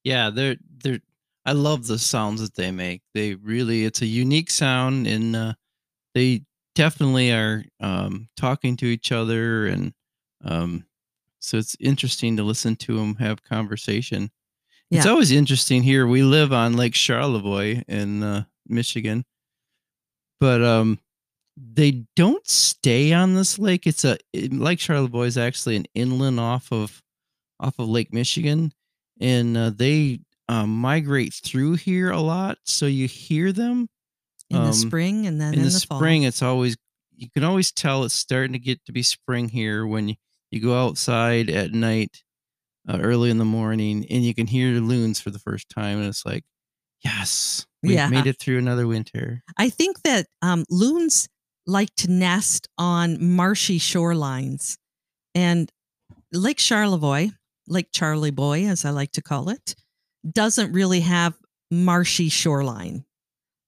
[0.04, 1.00] Yeah, they're they're.
[1.44, 3.02] I love the sounds that they make.
[3.12, 5.54] They really, it's a unique sound, and uh,
[6.14, 6.42] they
[6.76, 9.92] definitely are um, talking to each other, and
[10.44, 10.86] um,
[11.40, 14.30] so it's interesting to listen to them have conversation.
[14.92, 16.06] It's always interesting here.
[16.06, 19.24] We live on Lake Charlevoix in uh, Michigan,
[20.38, 21.00] but um,
[21.56, 23.86] they don't stay on this lake.
[23.86, 27.02] It's a it, Lake Charlevoix is actually an inland off of
[27.60, 28.72] off of Lake Michigan,
[29.20, 32.58] and uh, they um, migrate through here a lot.
[32.64, 33.88] So you hear them
[34.50, 36.24] In Um, the spring and then in in, the, the, spring.
[36.24, 36.76] It's always
[37.16, 40.14] you can always tell it's starting to get to be spring here when you,
[40.50, 42.24] you go outside at night,
[42.88, 45.98] uh, early in the morning, and you can hear the loons for the first time,
[45.98, 46.44] and it's like,
[47.04, 48.08] yes, we Yeah.
[48.08, 49.42] made it through another winter.
[49.56, 51.28] I think that um, loons
[51.66, 54.76] like to nest on marshy shorelines.
[55.34, 55.70] And
[56.32, 57.30] Lake Charlevoix,
[57.66, 59.74] Lake Charlie Boy, as I like to call it,
[60.30, 61.34] doesn't really have
[61.70, 63.04] marshy shoreline.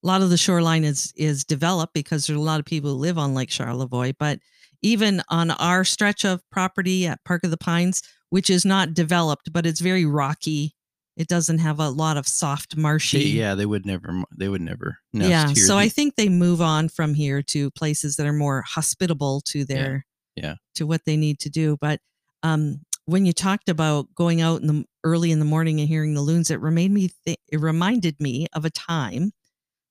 [0.03, 2.97] A lot of the shoreline is is developed because there's a lot of people who
[2.97, 4.39] live on Lake Charlevoix, but
[4.81, 9.51] even on our stretch of property at Park of the Pines, which is not developed,
[9.51, 10.75] but it's very rocky.
[11.17, 13.29] It doesn't have a lot of soft marshy.
[13.29, 14.23] Yeah, they would never.
[14.37, 14.99] They would never.
[15.11, 15.47] Yeah.
[15.53, 19.65] So I think they move on from here to places that are more hospitable to
[19.65, 20.55] their yeah.
[20.75, 21.75] to what they need to do.
[21.81, 21.99] But
[22.43, 26.13] um, when you talked about going out in the early in the morning and hearing
[26.13, 27.09] the loons, it reminded me.
[27.25, 29.31] Th- it reminded me of a time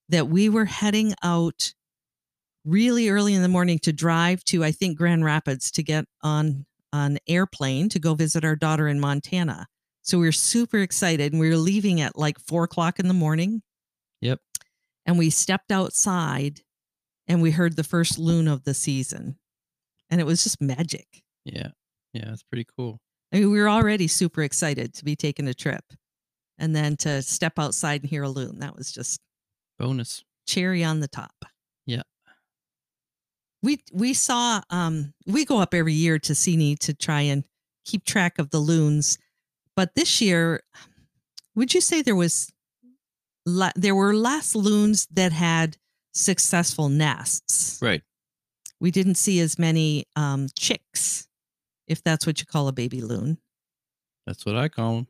[0.07, 1.73] that we were heading out
[2.63, 6.65] really early in the morning to drive to I think Grand Rapids to get on
[6.93, 9.67] an airplane to go visit our daughter in Montana.
[10.07, 13.13] So we were super excited, and we were leaving at like four o'clock in the
[13.13, 13.61] morning.
[14.21, 14.39] Yep.
[15.05, 16.61] And we stepped outside,
[17.27, 19.37] and we heard the first loon of the season,
[20.09, 21.23] and it was just magic.
[21.43, 21.71] yeah,
[22.13, 23.01] yeah, it's pretty cool.
[23.33, 25.83] I mean, we were already super excited to be taking a trip.
[26.57, 29.19] And then to step outside and hear a loon, that was just
[29.77, 30.23] Bonus.
[30.47, 31.35] cherry on the top.
[31.85, 32.03] Yeah.
[33.61, 37.43] We we saw um we go up every year to Seney to try and
[37.85, 39.17] keep track of the loons.
[39.77, 40.63] But this year,
[41.55, 42.51] would you say there was
[43.75, 45.77] there were less loons that had
[46.13, 47.79] successful nests?
[47.79, 48.01] Right.
[48.81, 51.27] We didn't see as many um, chicks,
[51.87, 53.37] if that's what you call a baby loon.
[54.25, 55.07] That's what I call them.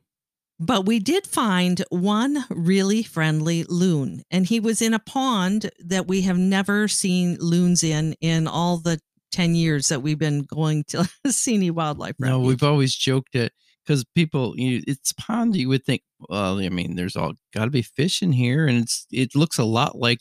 [0.60, 6.06] But we did find one really friendly loon, and he was in a pond that
[6.06, 9.00] we have never seen loons in in all the
[9.32, 13.52] 10 years that we've been going to Seney Wildlife No, we've always joked it
[13.88, 15.56] because people, you, it's pond.
[15.56, 18.82] You would think, well, I mean, there's all got to be fish in here, and
[18.82, 20.18] it's it looks a lot like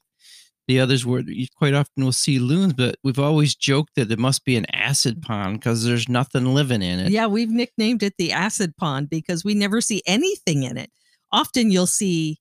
[0.68, 4.20] the others where you quite often will see loons, but we've always joked that it
[4.20, 7.12] must be an acid pond because there's nothing living in it.
[7.12, 10.90] Yeah, we've nicknamed it the acid pond because we never see anything in it.
[11.32, 12.40] Often you'll see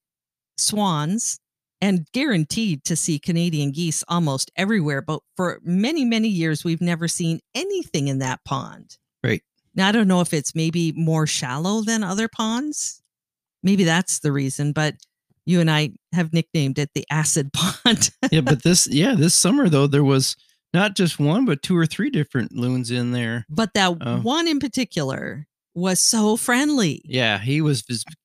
[0.59, 1.39] swans
[1.81, 5.03] and guaranteed to see Canadian geese almost everywhere.
[5.03, 8.97] But for many, many years, we've never seen anything in that pond.
[9.77, 13.03] Now, I don't know if it's maybe more shallow than other ponds.
[13.63, 14.95] Maybe that's the reason, but
[15.45, 18.11] you and I have nicknamed it the acid pond.
[18.33, 20.35] yeah, but this, yeah, this summer though, there was
[20.75, 23.45] not just one, but two or three different loons in there.
[23.49, 24.21] but that Oh.
[24.21, 27.03] one in particular was so friendly.
[27.05, 27.85] Yeah, he was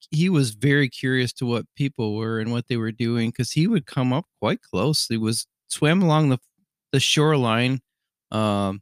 [0.09, 3.67] he was very curious to what people were and what they were doing because he
[3.67, 5.05] would come up quite close.
[5.07, 6.39] He was swam along the
[6.91, 7.79] the shoreline,
[8.31, 8.81] um,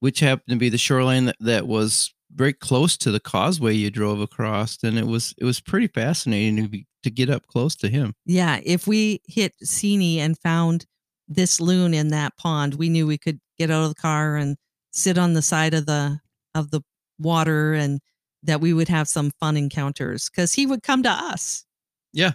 [0.00, 3.90] which happened to be the shoreline that, that was very close to the causeway you
[3.90, 7.74] drove across, and it was it was pretty fascinating to be, to get up close
[7.76, 8.14] to him.
[8.24, 10.86] Yeah, if we hit Seney and found
[11.28, 14.56] this loon in that pond, we knew we could get out of the car and
[14.92, 16.20] sit on the side of the
[16.54, 16.82] of the
[17.18, 18.00] water and
[18.42, 21.64] that we would have some fun encounters because he would come to us.
[22.12, 22.32] Yeah.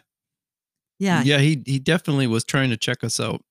[1.00, 1.24] Yeah.
[1.24, 3.41] yeah, he he definitely was trying to check us out.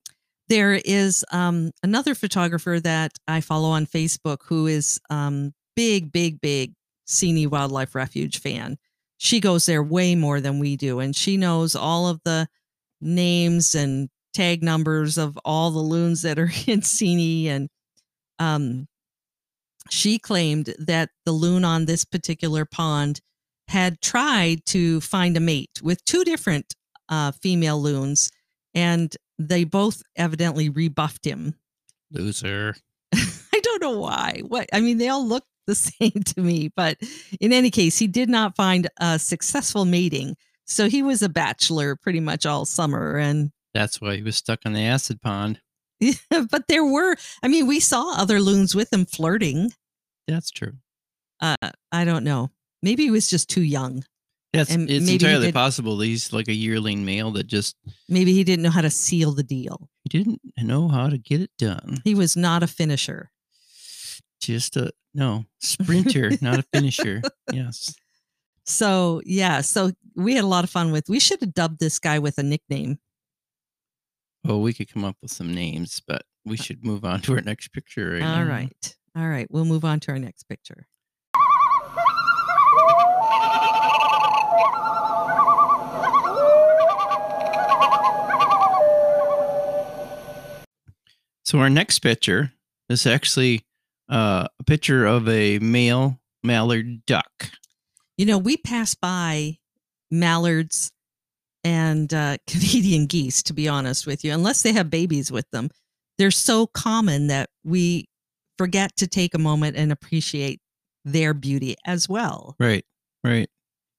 [0.50, 6.40] There is um, another photographer that I follow on Facebook who is um, big, big,
[6.40, 6.74] big
[7.06, 8.76] Seney Wildlife Refuge fan.
[9.16, 12.48] She goes there way more than we do, and she knows all of the
[13.00, 17.46] names and tag numbers of all the loons that are in Seney.
[17.46, 17.68] And
[18.40, 18.88] um,
[19.88, 23.20] she claimed that the loon on this particular pond
[23.68, 26.74] had tried to find a mate with two different
[27.08, 28.32] uh, female loons,
[28.74, 31.54] and they both evidently rebuffed him.
[32.10, 32.76] Loser.
[33.14, 34.42] I don't know why.
[34.46, 36.98] What I mean, they all look the same to me, but
[37.40, 40.36] in any case, he did not find a successful mating.
[40.66, 43.16] So he was a bachelor pretty much all summer.
[43.16, 45.60] And That's why he was stuck on the acid pond.
[46.30, 49.72] but there were, I mean, we saw other loons with him flirting.
[50.28, 50.74] That's true.
[51.40, 51.56] Uh,
[51.90, 52.50] I don't know.
[52.82, 54.04] Maybe he was just too young.
[54.52, 57.76] That's And it's entirely did- possible that he's like a yearling male that just
[58.08, 59.88] Maybe he didn't know how to seal the deal.
[60.04, 61.98] he didn't know how to get it done.
[62.04, 63.30] He was not a finisher.
[64.40, 67.22] Just a no sprinter, not a finisher.
[67.52, 67.94] Yes.
[68.64, 71.08] So yeah, so we had a lot of fun with.
[71.08, 72.98] We should have dubbed this guy with a nickname.
[74.44, 77.34] Well, we could come up with some names, but we uh should move on to
[77.34, 78.12] our next picture.
[78.12, 78.48] Right All now.
[78.50, 78.96] right.
[79.16, 79.46] All right.
[79.50, 80.86] We'll move on to our next picture.
[91.50, 92.52] So our next picture
[92.88, 93.64] is actually
[94.08, 97.50] uh, a picture of a male mallard duck.
[98.16, 99.58] You know, we pass by
[100.12, 100.92] mallards
[101.64, 105.70] and uh, Canadian geese, to be honest with you, unless they have babies with them.
[106.18, 108.08] They're so common that we
[108.56, 110.60] forget to take a moment and appreciate
[111.04, 112.54] their beauty as well.
[112.60, 112.84] Right.
[113.24, 113.50] Right.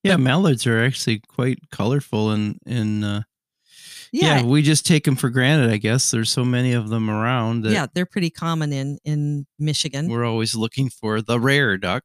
[0.03, 3.21] Yeah, mallards are actually quite colorful and and uh,
[4.11, 4.39] yeah.
[4.39, 4.43] Yeah.
[4.45, 5.71] we just take them for granted.
[5.71, 9.45] I guess there's so many of them around that Yeah, they're pretty common in in
[9.59, 10.07] Michigan.
[10.09, 12.03] we're always looking for the rare duck.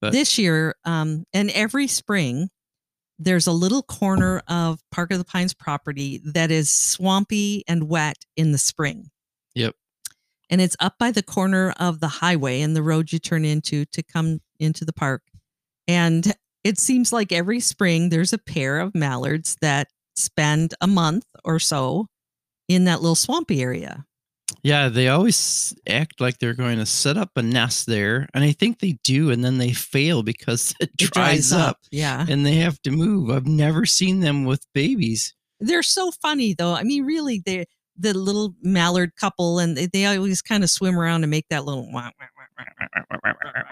[0.00, 2.48] but- this year um, and every spring
[3.18, 8.16] there's a little corner of park of the pines property that is swampy and wet
[8.36, 9.10] in the spring
[9.54, 9.76] Yep.
[10.50, 13.84] and it's up by the corner of the highway and the road you turn into
[13.92, 15.22] to come into the park
[15.86, 21.26] and it seems like every spring there's a pair of mallards that spend a month
[21.44, 22.06] or so
[22.68, 24.04] in that little swampy area
[24.62, 28.52] Yeah, they always act like they're going to set up a nest there, and I
[28.52, 32.56] think they do, and then they fail because it It dries, up, yeah and they
[32.56, 33.30] have to move.
[33.30, 35.34] I've never seen them with babies.
[35.60, 36.74] they're so funny though.
[36.74, 40.98] I mean, really, they the little mallard couple, and they, they always kind of swim
[40.98, 41.90] around and make that little.
[41.92, 42.26] Wah, wah,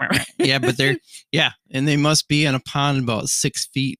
[0.09, 0.17] wah.
[0.39, 0.97] yeah, but they're
[1.31, 3.99] yeah, and they must be in a pond about six feet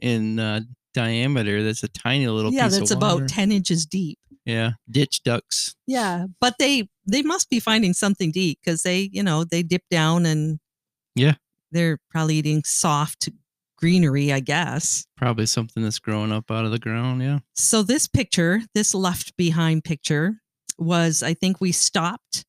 [0.00, 0.60] in uh,
[0.94, 1.62] diameter.
[1.62, 4.18] That's a tiny little yeah, that's about ten inches deep.
[4.44, 5.74] yeah ditch ducks.
[5.86, 9.62] Yeah, but they they must be finding something to eat because they you know they
[9.62, 10.58] dip down and
[11.14, 11.34] Yeah.
[11.72, 13.28] they're probably eating soft
[13.78, 15.06] greenery, I guess.
[15.16, 17.22] Probably something that's growing up out of the ground.
[17.22, 17.38] Yeah.
[17.54, 20.34] So this picture, this left behind picture,
[20.78, 22.44] was I think we stopped.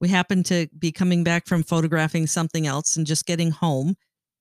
[0.00, 3.96] We happened to be coming back from photographing something else and just getting home.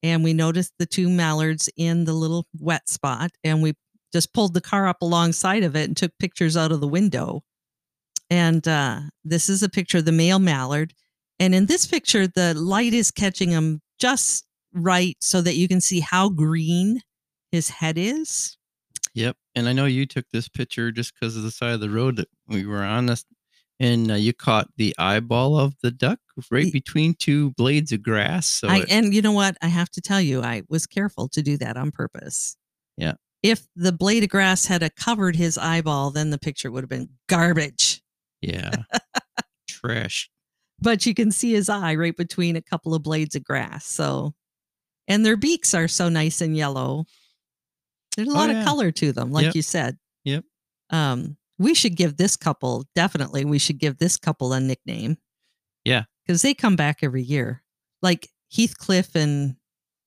[0.06, 3.32] And we noticed the two mallards in the little wet spot.
[3.44, 3.74] And we
[4.14, 7.42] just pulled the car up alongside of it and took pictures out of the window.
[8.30, 10.94] And uh, this is a picture of the male mallard.
[11.40, 15.82] And in this picture, the light is catching him just right so that you can
[15.82, 17.02] see how green
[17.52, 18.58] his head is.
[19.16, 19.38] Yep.
[19.56, 22.18] And I know you took this picture just because of the side of the road
[22.18, 23.26] that we were on this.
[23.80, 28.48] And uh, you caught the eyeball of the duck right between two blades of grass.
[28.48, 29.58] So I, it- and you know what?
[29.62, 32.56] I have to tell you, I was careful to do that on purpose.
[32.98, 33.14] Yeah.
[33.44, 36.90] If the blade of grass had a covered his eyeball, then the picture would have
[36.90, 38.02] been garbage.
[38.42, 38.72] yeah,
[39.68, 40.30] trash.
[40.80, 43.86] But you can see his eye right between a couple of blades of grass.
[43.86, 44.34] So,
[45.08, 47.06] and their beaks are so nice and yellow.
[48.16, 48.60] There's a Oh, lot yeah.
[48.60, 49.56] of color to them, like Yep.
[49.56, 49.98] you said.
[50.24, 50.44] Yep.
[50.90, 53.46] Um, we should give this couple definitely.
[53.46, 55.18] We should give this couple a nickname.
[55.84, 56.04] Yeah.
[56.26, 57.62] because they come back every year,
[58.02, 59.56] like Heathcliff and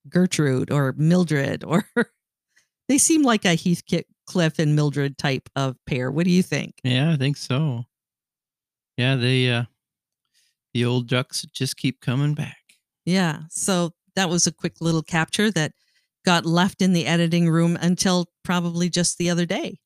[0.08, 1.84] Gertrude or Mildred, or
[2.88, 6.10] they seem like a Heathcliff and Mildred type of pair.
[6.10, 6.74] What do you think?
[6.82, 7.84] Yeah, I think so.
[8.96, 9.64] Yeah, they uh
[10.74, 12.56] the old ducks just keep coming back.
[13.06, 13.42] Yeah.
[13.50, 15.72] So that was a quick little capture that
[16.26, 19.78] got left in the editing room until probably just the other day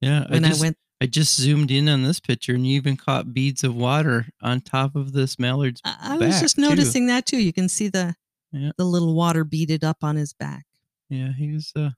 [0.00, 0.76] Yeah, when I I, went.
[1.00, 4.60] I just zoomed in on this picture and you even caught beads of water on
[4.60, 6.62] top of this mallard's I I was just too.
[6.62, 7.42] noticing that too.
[7.42, 8.14] You can see the
[8.52, 8.72] Yeah.
[8.76, 10.64] the little water beaded up on his back.
[11.08, 11.90] Yeah, he was uh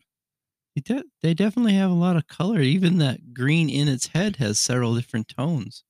[0.74, 2.60] he de- they definitely have a lot of color.
[2.60, 5.84] Even that green in its head has several different tones.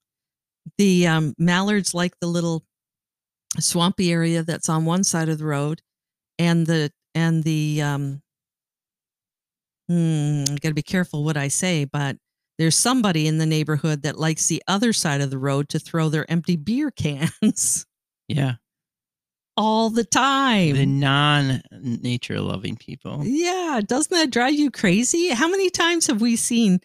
[0.79, 2.65] The um, mallards like the little
[3.61, 5.83] swampy area that's on one side of the road,
[6.39, 8.23] and the and the um,
[9.89, 12.17] hmm, got to be careful what I say, but
[12.59, 16.09] there's somebody in the neighborhood that likes the other side of the road to throw
[16.09, 17.87] their empty beer cans
[18.29, 18.55] Yeah.
[19.57, 20.75] all the time.
[20.77, 23.21] The non-nature loving people.
[23.25, 25.29] Yeah, doesn't that drive you crazy?
[25.31, 26.81] How many times have we seen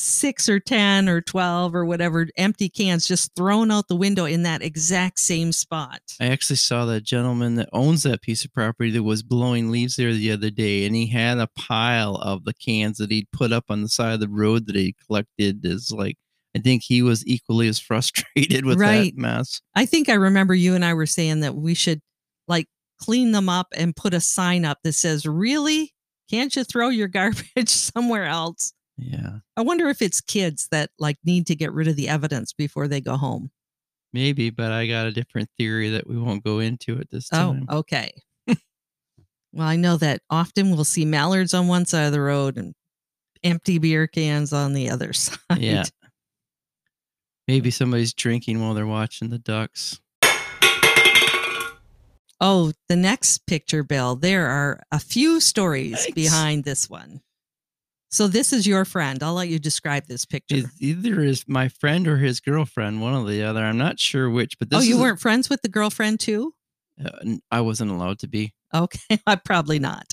[0.00, 4.44] six or 10 or 12 or whatever empty cans just thrown out the window in
[4.44, 6.00] that exact same spot?
[6.20, 9.96] I actually saw that gentleman that owns that piece of property that was blowing leaves
[9.96, 13.52] there the other day, and he had a pile of the cans that he'd put
[13.52, 15.64] up on the side of the road that he collected.
[15.64, 16.16] Is like,
[16.56, 19.14] I think he was equally as frustrated with Right.
[19.14, 19.60] that mess.
[19.74, 22.00] I think I remember you and I were saying that we should
[22.46, 22.66] like
[23.00, 25.92] clean them up and put a sign up that says, Really?
[26.30, 28.72] Can't you throw your garbage somewhere else?
[28.98, 32.52] Yeah, I wonder if it's kids that like need to get rid of the evidence
[32.52, 33.50] before they go home.
[34.12, 37.36] maybe, but I got a different theory that we won't go into at this oh,
[37.36, 37.66] time.
[37.68, 38.10] Oh, okay.
[38.48, 38.58] well,
[39.68, 42.74] I know that often we'll see mallards on one side of the road and
[43.44, 45.36] empty beer cans on the other side.
[45.58, 45.84] Yeah.
[47.46, 50.00] Maybe somebody's drinking while they're watching the ducks.
[52.40, 54.14] Oh, the next picture, Bill.
[54.14, 57.20] There are a few stories behind this one.
[58.10, 59.22] So this is your friend.
[59.22, 60.70] I'll let you describe this picture.
[60.80, 63.62] Either is my friend or his girlfriend, one or the other.
[63.62, 66.54] I'm not sure which, but this oh, you weren't friends with the girlfriend too?
[67.04, 67.10] uh,
[67.50, 68.54] I wasn't allowed to be.
[68.74, 70.12] Okay, I probably not.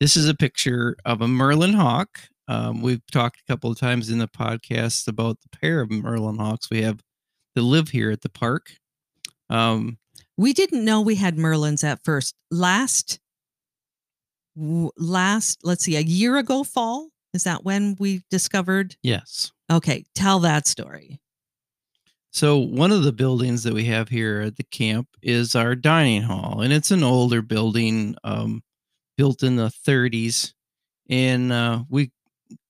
[0.00, 2.20] This is a picture of a Merlin hawk.
[2.46, 6.38] Um, we've talked a couple of times in the podcast about the pair of Merlin
[6.38, 7.00] hawks we have
[7.54, 8.70] that live here at the park.
[9.50, 9.98] Um,
[10.36, 12.36] We didn't know we had Merlins at first.
[12.50, 13.18] Last,
[14.58, 17.08] last, let's see, a year ago fall.
[17.34, 18.96] Is that when we discovered?
[19.02, 19.52] yes.
[19.70, 21.20] Okay, tell that story.
[22.30, 26.22] So one of the buildings that we have here at the camp is our dining
[26.22, 28.62] hall, and it's an older building, um,
[29.16, 30.52] built in the 30s,
[31.10, 32.10] and uh, we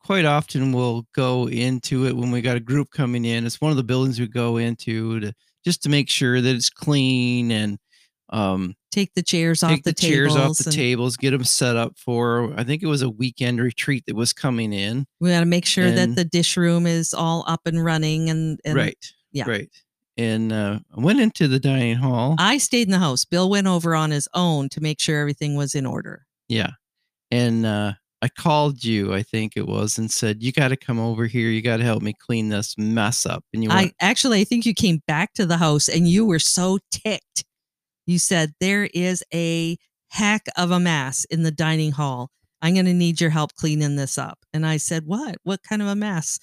[0.03, 3.47] quite often will go into it when we got a group coming in.
[3.47, 5.33] It's one of the buildings we go into to
[5.65, 7.79] just to make sure that it's clean and
[8.31, 11.31] um, Take the chairs take off the, the chairs off tables the and tables, get
[11.33, 12.53] them set up for.
[12.57, 15.07] I think it was a weekend retreat that was coming in.
[15.21, 18.31] We got to make sure that the dish room is all up and running.
[18.31, 19.13] And, and right.
[19.33, 19.49] yeah.
[19.49, 19.71] Right.
[20.17, 22.35] And uh, I went into the dining hall.
[22.39, 23.25] I stayed in the house.
[23.25, 26.27] Bill went over on his own to make sure everything was in order.
[26.49, 26.71] Yeah.
[27.31, 30.99] And uh, I called you, I think it was, and said, You got to come
[30.99, 31.51] over here.
[31.51, 33.45] You got to help me clean this mess up.
[33.55, 36.41] And you I actually, I think you came back to the house and you were
[36.41, 37.45] so ticked.
[38.09, 39.77] You said, There is a
[40.09, 42.31] heck of a mess in the dining hall.
[42.63, 44.39] I'm going to need your help cleaning this up.
[44.53, 45.37] And I said, What?
[45.45, 46.39] What kind of a mess?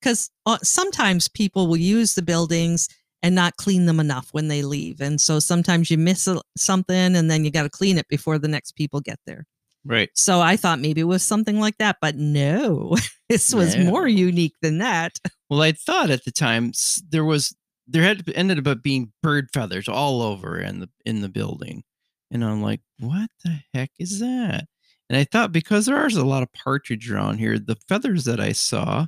[0.00, 2.88] Because uh, sometimes people will use the buildings
[3.22, 5.02] and not clean them enough when they leave.
[5.02, 8.38] And so sometimes you miss a, something and then you got to clean it before
[8.38, 9.44] the next people get there.
[9.84, 10.08] Right.
[10.14, 12.96] So I thought maybe it was something like that, but no,
[13.28, 13.84] this was No.
[13.84, 15.12] more unique than that.
[15.50, 16.72] Well, I thought at the time
[17.10, 17.54] there was
[17.90, 21.82] there had ended up being bird feathers all over in the in the building,
[22.30, 24.66] and I'm like, what the heck is that?
[25.08, 28.38] And I thought because there are a lot of partridge around here, the feathers that
[28.38, 29.06] I saw,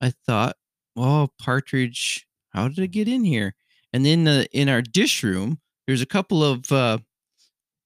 [0.00, 0.56] I thought,
[0.96, 3.54] well, partridge, how did it get in here?
[3.92, 6.98] And then uh, in our dish room, there's a couple of uh,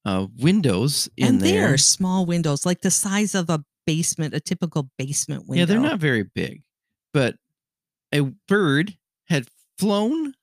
[0.04, 1.74] uh, windows in and they there.
[1.74, 5.60] are small windows, like the size of a basement, a typical basement window.
[5.60, 6.62] Yeah, they're not very big,
[7.12, 7.34] but
[8.12, 8.96] a bird
[9.78, 10.34] flown.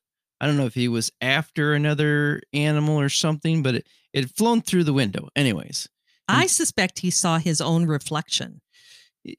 [0.41, 4.36] I don't know if he was after another animal or something, but it, it had
[4.36, 5.30] flown through the window.
[5.36, 5.89] Anyways,
[6.27, 8.61] I suspect he saw his own reflection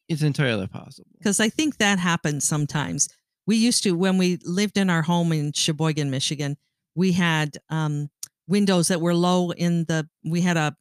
[0.08, 1.10] it's entirely possible.
[1.18, 3.08] because I think that happens sometimes.
[3.46, 6.56] We used to, when we lived in our home in Cheboygan, Michigan,
[6.94, 8.10] we had um,
[8.46, 10.76] windows that were low in the, we had a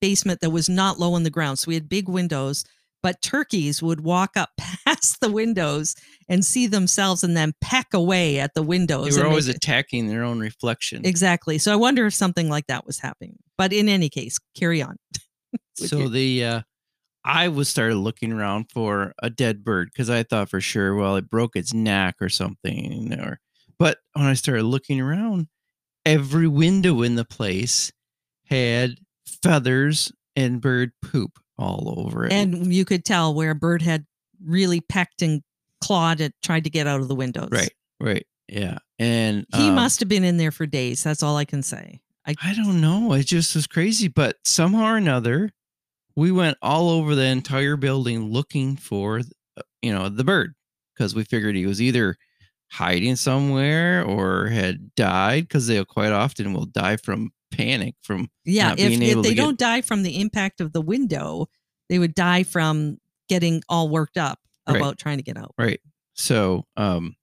[0.00, 1.58] basement that was not low in the ground.
[1.58, 2.64] So we had big windows,
[3.04, 4.48] but turkeys would walk up
[4.86, 5.94] past the windows
[6.26, 9.14] and see themselves and then peck away at the windows.
[9.14, 11.04] They were always attacking their own reflection.
[11.04, 11.58] Exactly.
[11.58, 13.36] So I wonder if something like that was happening.
[13.58, 14.96] But in any case, carry on.
[15.74, 16.60] so your- the uh,
[17.26, 21.16] I was started looking around for a dead bird because I thought for sure, well,
[21.16, 23.12] it broke its neck or something.
[23.12, 23.38] Or
[23.78, 25.48] but when I started looking around,
[26.06, 27.92] every window in the place
[28.46, 28.94] had
[29.42, 32.32] feathers and bird poop all over it.
[32.32, 34.06] And you could tell where a bird had
[34.44, 35.42] really pecked and
[35.80, 37.48] clawed it, tried to get out of the windows.
[37.50, 41.02] right, right, yeah, and He um, must have been in there for days.
[41.02, 42.00] That's all I can say.
[42.26, 43.12] I, I don't know.
[43.12, 44.08] It just was crazy.
[44.08, 45.50] But somehow or another,
[46.16, 49.20] we went all over the entire building looking for,
[49.56, 50.54] uh, you know, the bird
[50.94, 52.16] because we figured he was either
[52.70, 58.74] hiding somewhere or had died because they quite often will die from panic from yeah,
[58.76, 61.46] if, if they don't die from the impact of the window,
[61.88, 62.98] they would die from
[63.28, 64.76] getting all worked up Right.
[64.76, 65.54] about trying to get out.
[65.58, 65.80] right.
[66.14, 67.16] So, um,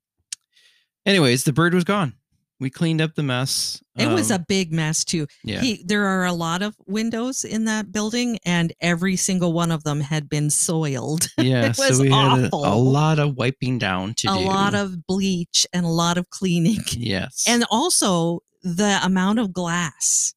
[1.06, 2.14] anyways, the bird was gone.
[2.60, 3.82] We cleaned up the mess.
[3.98, 5.26] It was a Um, big mess too.
[5.44, 5.62] yeah.
[5.62, 9.84] He, there are a lot of windows in that building, and every single one of
[9.84, 11.28] them had been soiled.
[11.40, 11.66] yeah.
[11.66, 14.46] it was so we had a, a lot of wiping down to a do.
[14.46, 16.82] lot of bleach and a lot of cleaning.
[16.92, 17.46] yes.
[17.48, 20.34] and also the amount of glass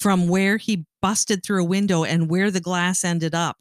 [0.00, 3.56] from where he busted through a window and where the glass ended up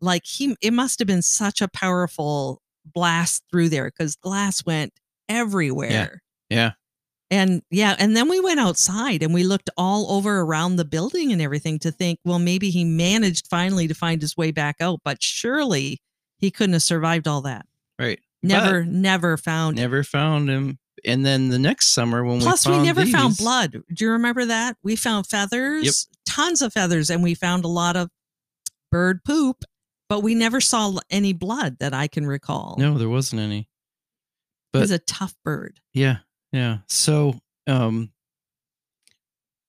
[0.00, 4.92] like he it must have been such a powerful blast through there because glass went
[5.28, 5.90] everywhere
[6.48, 6.70] yeah.
[7.30, 11.30] and yeah and then we went outside and we looked all over around the building
[11.32, 15.00] and everything to think well maybe he managed finally to find his way back out
[15.04, 16.00] but surely
[16.38, 17.66] he couldn't have survived all that
[17.98, 18.18] Right.
[18.42, 20.78] never never found never found him.
[21.04, 23.82] And then the next summer when Plus, we we, found never found blood.
[23.92, 24.76] Do you remember that?
[24.82, 28.10] We found feathers, tons of feathers, and we found a lot of
[28.90, 29.64] bird poop,
[30.08, 32.76] but we never saw any blood that I can recall.
[32.78, 33.68] No, there wasn't any.
[34.72, 35.80] But it was a tough bird.
[35.94, 36.18] Yeah,
[36.52, 36.78] yeah.
[36.88, 37.34] So,
[37.66, 38.12] um,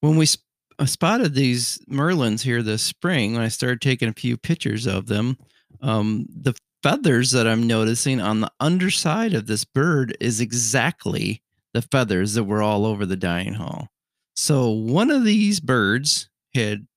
[0.01, 0.45] when we sp-
[0.85, 5.37] spotted these merlins here this spring, when I started taking a few pictures of them,
[5.81, 6.53] um, the
[6.83, 11.41] feathers that I'm noticing on the underside of this bird is exactly
[11.73, 13.89] the feathers that were all over the dining hall.
[14.35, 16.87] So one of these birds had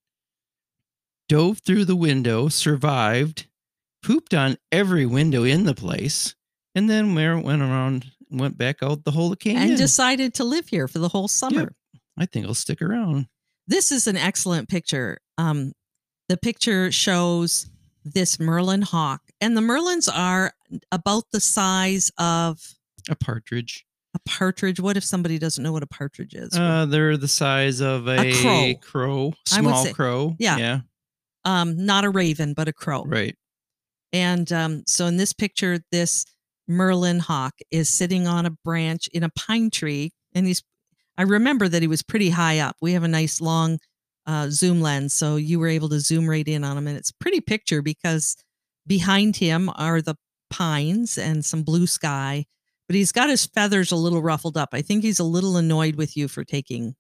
[1.29, 3.47] dove through the window, survived,
[4.03, 6.35] pooped on every window in the place,
[6.75, 9.71] and then we went around, went back out the whole canyon.
[9.71, 11.73] And decided to live here for the whole summer.
[12.19, 13.27] I think I'll stick around.
[13.67, 15.19] This is an excellent picture.
[15.39, 15.73] Um,
[16.29, 17.71] the picture shows
[18.05, 20.53] this Merlin hawk, and the Merlins are
[20.93, 22.61] about the size of
[23.09, 23.85] A partridge.
[24.15, 24.81] a partridge.
[24.81, 26.57] What if somebody doesn't know what a partridge is?
[26.57, 28.75] Uh, they're the size of a, crow.
[28.81, 30.37] crow, would small say- crow.
[30.39, 30.57] yeah.
[30.57, 30.81] yeah,
[31.45, 33.05] um, not a raven, but a crow.
[33.05, 33.37] right.
[34.13, 36.25] And um, so in this picture, this
[36.69, 40.13] Merlin hawk is sitting on a branch in a pine tree.
[40.33, 40.63] And he's,
[41.19, 42.77] I remember that he was pretty high up.
[42.81, 43.81] We have a nice long
[44.25, 45.15] uh, zoom lens.
[45.15, 46.87] So you were able to zoom right in on him.
[46.87, 48.37] And it's a pretty picture because
[48.87, 50.17] behind him are the
[50.51, 52.47] pines and some blue sky.
[52.87, 54.71] But he's got his feathers a little ruffled up.
[54.73, 56.95] I think he's a little annoyed with you for taking,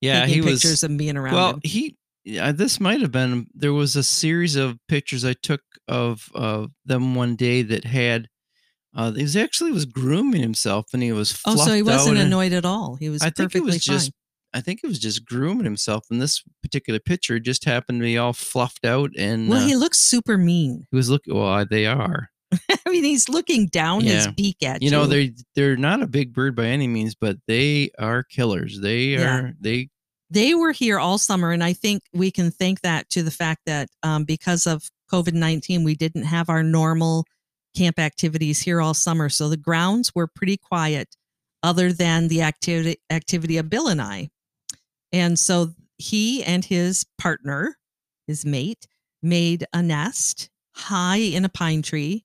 [0.00, 0.82] Yeah, taking he pictures was.
[0.84, 1.60] and being around Well, him.
[1.62, 1.96] he.
[2.24, 3.46] Yeah, this might have been.
[3.54, 8.28] There was a series of pictures I took of uh, them one day that had.
[8.94, 11.40] Uh, he was actually was grooming himself, and he was.
[11.46, 12.96] Oh, so he wasn't annoyed at all.
[12.96, 13.94] He was I think perfectly it was fine.
[13.96, 14.12] just.
[14.54, 18.16] I think it was just grooming himself, and this particular picture just happened to be
[18.18, 20.86] all fluffed out, and well, uh, he looks super mean.
[20.90, 21.34] he was looking.
[21.34, 22.30] Well, they are.
[22.52, 24.86] I mean, he's looking down his beak at you.
[24.86, 28.80] You know, they're they're not a big bird by any means, but they are killers.
[28.80, 29.38] They Yeah.
[29.38, 29.90] are they
[30.30, 33.62] they were here all summer, and I think we can thank that to the fact
[33.66, 37.24] that um, because of COVID nineteen, we didn't have our normal
[37.76, 41.16] camp activities here all summer, so the grounds were pretty quiet,
[41.62, 44.30] other than the activity activity of Bill and I,
[45.12, 47.76] and so he and his partner,
[48.26, 48.86] his mate,
[49.22, 52.24] made a nest high in a pine tree,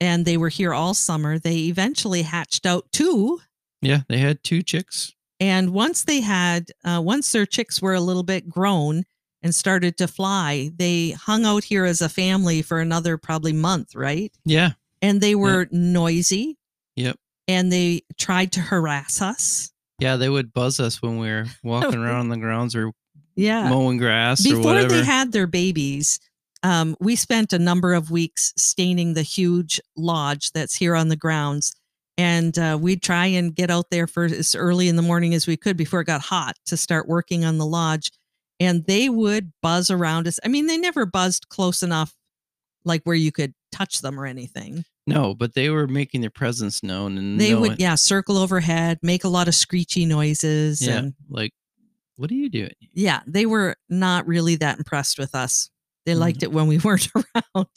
[0.00, 1.38] and they were here all summer.
[1.38, 3.40] They eventually hatched out two
[3.82, 5.12] yeah, they had two chicks.
[5.40, 9.02] and once they had, uh, once their chicks were a little bit grown
[9.42, 13.96] and started to fly, they hung out here as a family for another probably month,
[13.96, 14.32] right?
[14.44, 14.70] Yeah.
[15.02, 16.58] And they were noisy.
[16.94, 17.16] Yep.
[17.48, 19.71] And they tried to harass us.
[20.02, 22.92] Yeah, they would buzz us when we were walking around on the grounds or
[23.36, 23.68] Yeah.
[23.68, 26.20] mowing grass Before they had their babies,
[26.62, 31.16] um, we spent a number of weeks staining the huge lodge that's here on the
[31.16, 31.72] grounds.
[32.18, 35.46] And uh, we'd try and get out there for as early in the morning as
[35.46, 38.10] we could before it got hot to start working on the lodge.
[38.60, 40.38] And they would buzz around us.
[40.44, 42.14] I mean, they never buzzed close enough,
[42.84, 44.84] like where you could touch them or anything.
[45.06, 49.24] No, but they were making their presence known and They would, yeah, circle overhead, make
[49.24, 50.86] a lot of screechy noises.
[50.86, 51.52] yeah, And like
[52.16, 52.72] what are you doing?
[52.92, 55.70] yeah, they were not really that impressed with us.
[56.06, 57.68] They liked it when we weren't around.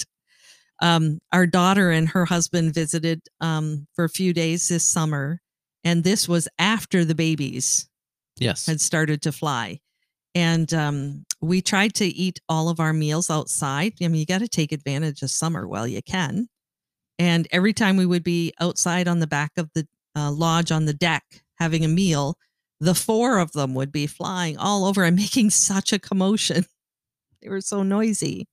[0.82, 5.41] Um, our daughter and her husband visited um, for a few days this summer,
[5.84, 7.88] and this was after the babies
[8.38, 8.65] Yes.
[8.65, 9.80] had started to fly.
[10.36, 13.93] And um, we tried to eat all of our meals outside.
[14.01, 16.49] I mean, you got to take advantage of summer while you can.
[17.18, 20.86] And every time we would be outside on the back of the uh, lodge on
[20.86, 21.24] the deck
[21.55, 22.38] having a meal,
[22.80, 26.66] the four of them would be flying all over and making such a commotion.
[27.41, 28.47] They were so noisy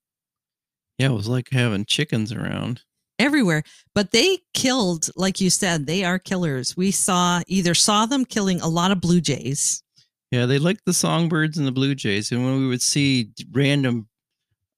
[0.98, 2.82] Yeah, it was like having chickens around.
[3.18, 3.62] everywhere.
[3.94, 6.76] But they killed, like you said, they are killers.
[6.76, 9.82] We saw either saw them killing a lot of blue jays.
[10.30, 12.32] Yeah, they liked the songbirds and the blue jays.
[12.32, 14.08] And when we would see random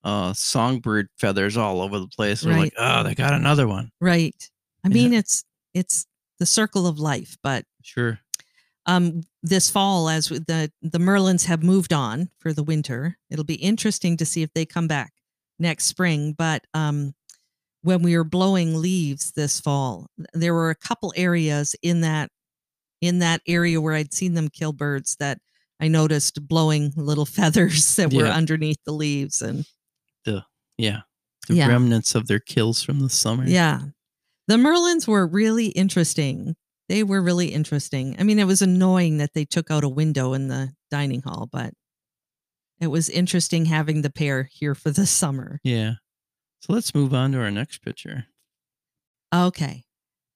[0.05, 2.59] uh songbird feathers all over the place, we're Right.
[2.64, 3.90] like, oh, they got another one.
[4.00, 4.50] Right.
[4.84, 4.94] I Yeah.
[4.94, 5.44] mean, it's
[5.74, 6.07] it's
[6.38, 8.20] the circle of life, but Sure.
[8.86, 13.55] um, this fall, as the the Merlins have moved on for the winter, it'll be
[13.57, 15.12] interesting to see if they come back
[15.59, 16.34] next spring.
[16.36, 17.14] But um,
[17.82, 22.30] when we were blowing leaves this fall, there were a couple areas in that
[23.00, 25.38] in that area where I'd seen them kill birds that
[25.80, 28.34] I noticed blowing little feathers that were Yeah.
[28.34, 29.66] underneath the leaves, and
[30.27, 31.01] Yeah.
[31.49, 31.68] The Yeah.
[31.68, 33.47] remnants of their kills from the summer.
[33.47, 33.81] yeah,
[34.49, 36.57] the Merlins were really interesting.
[36.89, 38.16] They were really interesting.
[38.18, 41.49] I mean, it was annoying that they took out a window in the dining hall,
[41.51, 41.72] but
[42.81, 45.61] it was interesting having the pair here for the summer.
[45.62, 45.95] Yeah.
[46.61, 48.27] So let's move on to our next picture.
[49.35, 49.85] Okay.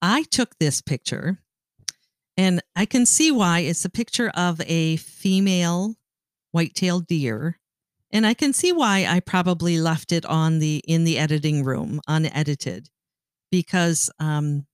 [0.02, 1.38] I took this picture
[2.36, 5.96] and I can see why it's a picture of a female
[6.52, 7.58] white-tailed deer.
[8.10, 12.00] And I can see why I probably left it on the in the editing room
[12.08, 12.88] unedited
[13.50, 14.66] because um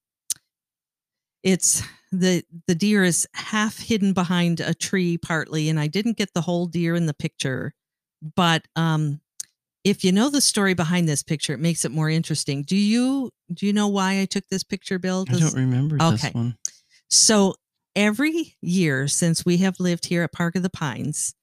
[1.43, 1.83] it's
[2.13, 6.43] the the deer is half hidden behind a tree partly and I didn't get the
[6.43, 7.75] whole deer in the picture.
[8.37, 9.21] But um
[9.83, 12.63] if you know the story behind this picture, it makes it more interesting.
[12.63, 15.27] Do you do you know why I took this picture, Bill?
[15.29, 16.17] I don't remember Okay.
[16.17, 16.57] this one.
[17.11, 17.55] so
[17.97, 21.35] every year since we have lived here at Park of the Pines,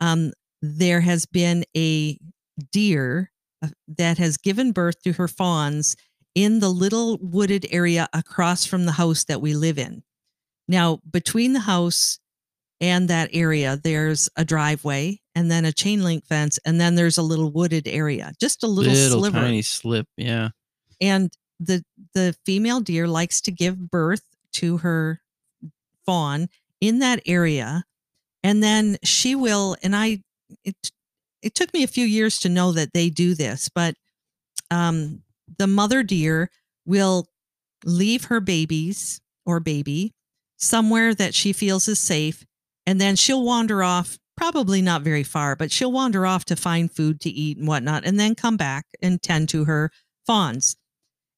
[0.00, 0.32] um,
[0.64, 2.18] there has been a
[2.72, 3.30] deer
[3.62, 5.96] uh, that has given birth to her fawns
[6.34, 10.02] in the little wooded area across from the house that we live in.
[10.66, 12.18] Now, between the house
[12.80, 17.18] and that area, there's a driveway and then a chain link fence, and then there's
[17.18, 20.06] a little wooded area, just a little, Little sliver tiny slip.
[20.16, 20.50] Yeah.
[21.00, 21.84] and the
[22.14, 24.22] the female deer likes to give birth
[24.54, 25.20] to her
[26.04, 26.48] fawn
[26.80, 27.84] in that area
[28.42, 30.20] and then she will and i
[30.64, 30.76] it
[31.42, 33.94] it took me a few years to know that they do this but
[34.70, 35.22] um
[35.58, 36.50] the mother deer
[36.86, 37.26] will
[37.84, 40.12] leave her babies or baby
[40.56, 42.44] somewhere that she feels is safe
[42.86, 46.90] and then she'll wander off probably not very far but she'll wander off to find
[46.90, 49.90] food to eat and whatnot and then come back and tend to her
[50.26, 50.76] fawns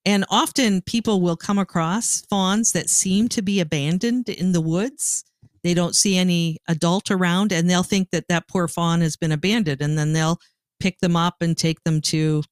[0.07, 5.25] and often people will come across fawns that seem to be abandoned in the woods.
[5.67, 9.33] They don't see any adult around and they'll think that that poor fawn has been
[9.33, 9.81] abandoned.
[9.81, 10.39] And then they'll
[10.79, 12.45] pick them up and take them to,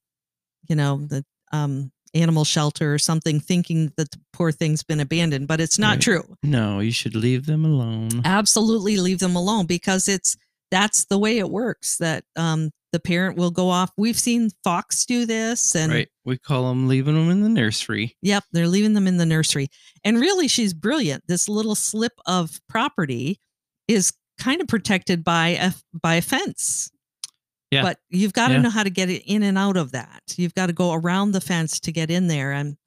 [0.67, 5.47] you know, the um, animal shelter or something, thinking that the poor thing's been abandoned.
[5.47, 6.01] But it's not Right.
[6.01, 6.35] true.
[6.43, 8.09] No, you should leave them alone.
[8.25, 10.35] Absolutely leave them alone because it's
[10.69, 13.91] that's the way it works that um, the parent will go off.
[13.97, 16.07] We've seen Fox do this and right.
[16.23, 18.15] We call them leaving them in the nursery.
[18.21, 19.67] Yep, they're leaving them in the nursery.
[20.05, 21.23] And really, she's brilliant.
[21.27, 23.37] This little slip of property
[23.89, 26.89] is kind of protected by a by a fence.
[27.71, 27.81] Yeah.
[27.81, 28.61] But you've got to Yeah.
[28.61, 30.21] know how to get it in and out of that.
[30.37, 32.53] You've got to go around the fence to get in there.
[32.53, 32.77] And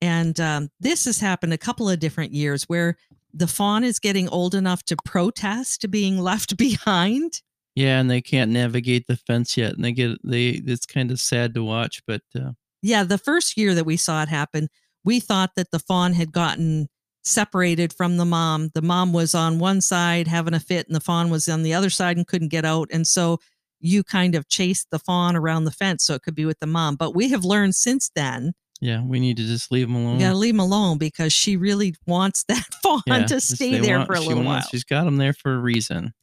[0.00, 2.96] and um, this has happened a couple of different years where
[3.34, 7.42] the fawn is getting old enough to protest being left behind.
[7.78, 10.48] Yeah, and they can't navigate the fence yet, and they get they.
[10.48, 12.52] It's kind of sad to watch, but uh,
[12.82, 14.68] Yeah, the first year that we saw it happen,
[15.04, 16.88] we thought that the fawn had gotten
[17.24, 18.70] separated from the mom.
[18.74, 21.74] The mom was on one side having a fit, and the fawn was on the
[21.74, 22.88] other side and couldn't get out.
[22.92, 23.38] And so
[23.80, 26.66] you kind of chased the fawn around the fence so it could be with the
[26.66, 26.96] mom.
[26.96, 30.20] But we have learned since then yeah, we need to just leave them alone.
[30.20, 34.06] Yeah, leave him alone because she really wants that fawn Yeah, to stay there want-
[34.06, 34.70] for a she little wants- while.
[34.70, 36.14] She's got them there for a reason.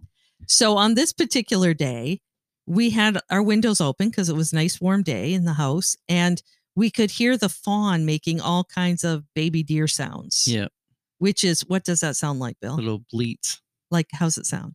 [0.48, 2.22] So on this particular day,
[2.68, 5.96] we had our windows open because it was a nice warm day in the house,
[6.10, 6.42] and
[6.76, 10.48] we could hear the fawn making all kinds of baby deer sounds.
[10.48, 10.68] Yeah,
[11.20, 12.76] Which is what does that sound like, Bill?
[12.76, 13.62] little bleats.
[13.92, 14.74] Like how's it sound?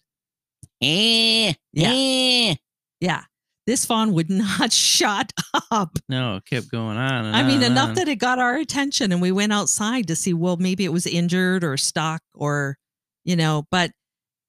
[0.83, 1.91] Eh, Yeah.
[1.93, 2.55] eh.
[3.01, 3.23] Yeah.
[3.66, 5.33] This fawn would not shut
[5.71, 5.99] up.
[6.09, 7.27] No, it kept going on.
[7.27, 7.95] And I mean, on and enough on.
[7.97, 11.07] that it got our attention and we went outside to see, well, maybe it was
[11.07, 12.79] injured or stuck or,
[13.25, 13.91] you know, but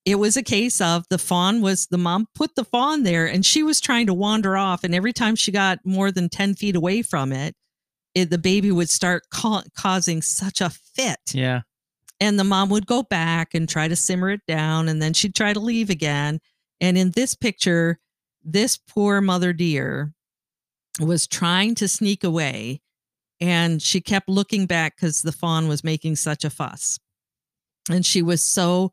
[0.05, 3.45] it was a case of the fawn was the mom put the fawn there and
[3.45, 4.83] she was trying to wander off.
[4.83, 7.55] And every time she got more than 10 feet away from it,
[8.15, 11.19] it the baby would start ca- causing such a fit.
[11.33, 11.61] Yeah,
[12.19, 14.89] And the mom would go back and try to simmer it down.
[14.89, 16.39] And then she'd try to leave again.
[16.79, 17.99] And in this picture,
[18.43, 20.13] this poor mother deer
[20.99, 22.81] was trying to sneak away
[23.39, 26.99] and she kept looking back because the fawn was making such a fuss.
[27.89, 28.91] And she was so,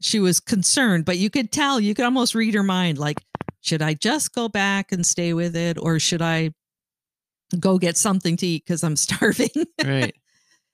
[0.00, 3.18] she was concerned, but you could tell, you could almost read her mind like,
[3.60, 6.50] should I just go back and stay with it or should I
[7.58, 9.50] go get something to eat because I'm starving?
[9.84, 10.14] right.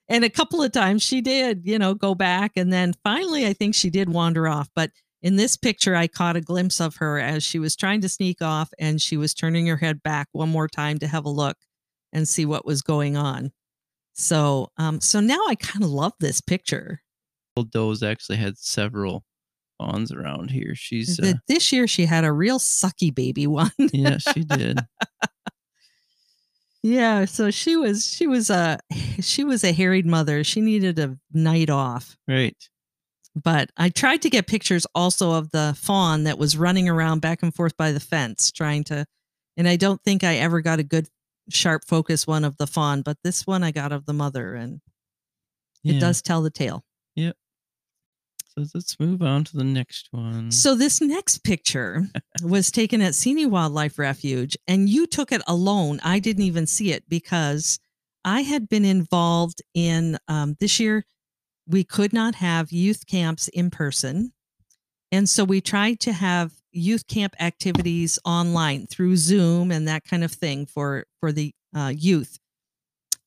[0.08, 2.52] And a couple of times she did, you know, go back.
[2.56, 4.68] And then finally, I think she did wander off.
[4.74, 4.90] But
[5.22, 8.42] in this picture, I caught a glimpse of her as she was trying to sneak
[8.42, 11.56] off and she was turning her head back one more time to have a look
[12.12, 13.52] and see what was going on.
[14.12, 17.00] So, um, so now I kind of love this picture.
[17.70, 19.24] Doe's actually had several
[19.78, 20.74] fawns around here.
[20.74, 23.72] She's uh, this year she had a real sucky baby one.
[23.78, 24.80] yeah, she did.
[26.82, 28.78] yeah, so she was she was a
[29.20, 30.44] she was a harried mother.
[30.44, 32.16] She needed a night off.
[32.26, 32.56] Right.
[33.34, 37.42] but I tried to get pictures also of the fawn that was running around back
[37.42, 39.06] and forth by the fence trying to
[39.56, 41.08] and I don't think I ever got a good
[41.50, 44.80] sharp focus one of the fawn, but this one I got of the mother and
[45.84, 46.84] it does tell the tale.
[48.54, 50.50] So let's move on to the next one.
[50.50, 52.06] So this next picture
[52.42, 56.00] was taken at Seney Wildlife Refuge and you took it alone.
[56.02, 57.78] I didn't even see it because
[58.26, 61.04] I had been involved in um, this year.
[61.66, 64.32] We could not have youth camps in person.
[65.10, 70.24] And so we tried to have youth camp activities online through Zoom and that kind
[70.24, 72.38] of thing for, for the uh, youth.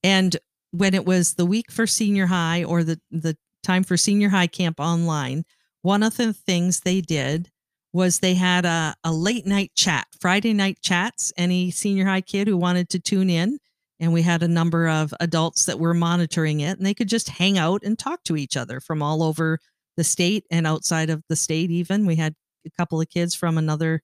[0.04, 0.38] And
[0.72, 4.48] when it was the week for senior high or the, the time for senior high
[4.48, 5.44] camp online,
[5.82, 7.50] one of the things they did
[7.94, 11.32] was they had a, a late night chat, Friday night chats.
[11.38, 13.58] Any senior high kid who wanted to tune in,
[14.00, 17.30] and we had a number of adults that were monitoring it, and they could just
[17.30, 19.60] hang out and talk to each other from all over
[19.96, 22.06] the state and outside of the state, even.
[22.06, 22.36] We had
[22.66, 24.02] a couple of kids from another,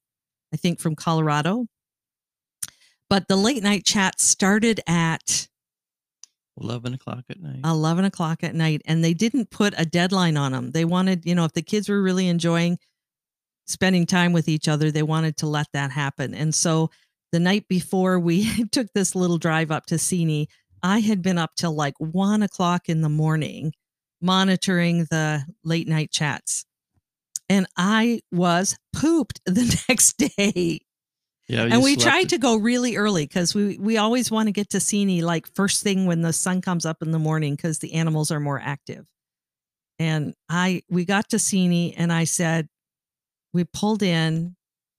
[0.54, 1.68] I think from Colorado.
[3.10, 5.50] But the late night chat started at
[6.60, 7.62] Eleven o'clock at night.
[7.64, 11.34] 11 o'clock at night and they didn't put a deadline on them they wanted you
[11.34, 12.78] know if the kids were really enjoying
[13.68, 16.34] spending time with each other they wanted to let that happen.
[16.34, 16.92] And so
[17.32, 20.48] the night before we took this little drive up to Seney,
[20.84, 23.74] i had been up till like one o'clock in the morning
[24.22, 26.66] monitoring the late night chats
[27.50, 30.80] and i was pooped the next day
[31.52, 34.70] yeah, and we tried to go really early because we we always want to get
[34.70, 37.94] to Seney like first thing when the sun comes up in the morning because the
[37.94, 39.06] animals are more active.
[40.00, 42.70] And I we got to Seney and I said,
[43.54, 44.56] we pulled in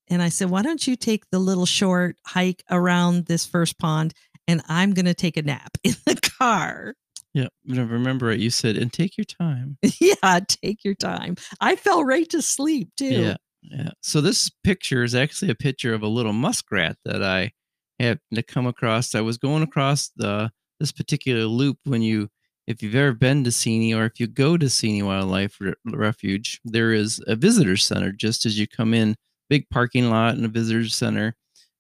[0.09, 4.13] and I said, why don't you take the little short hike around this first pond
[4.47, 6.95] and I'm gonna take a nap in the car.
[7.33, 8.41] Yeah, I remember it.
[8.41, 11.37] You said, "And take your time." yeah, take your time.
[11.63, 13.07] I fell right to sleep too.
[13.07, 13.91] Yeah, yeah.
[14.01, 17.53] So this picture is actually a picture of a little muskrat that I
[18.01, 19.15] happened to come across.
[19.15, 20.51] I was going across the
[20.81, 22.29] this particular loop when you,
[22.67, 26.61] if you've ever been to Seney or if you go to Seney Wildlife Re- Refuge,
[26.65, 29.15] there is a visitor center just as you come in.
[29.49, 31.37] Big parking lot and a visitor center.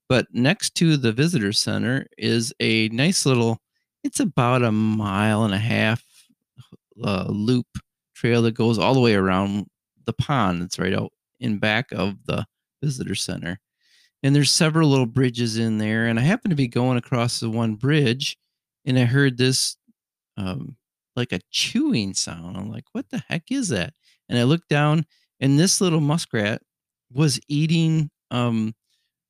[0.08, 3.58] But next to the visitor center is a nice little.
[4.04, 6.04] It's about a mile and a half
[7.02, 7.66] uh, loop
[8.14, 9.66] trail that goes all the way around
[10.04, 10.62] the pond.
[10.62, 11.12] It's right out
[11.42, 12.46] in back of the
[12.82, 13.60] visitor center.
[14.22, 16.06] And there's several little bridges in there.
[16.06, 18.36] And I happened to be going across the one bridge
[18.84, 19.76] and I heard this
[20.36, 20.76] um,
[21.16, 22.56] like a chewing sound.
[22.56, 23.94] I'm like, what the heck is that?
[24.28, 25.04] And I looked down
[25.40, 26.62] and this little muskrat
[27.12, 28.74] was eating um,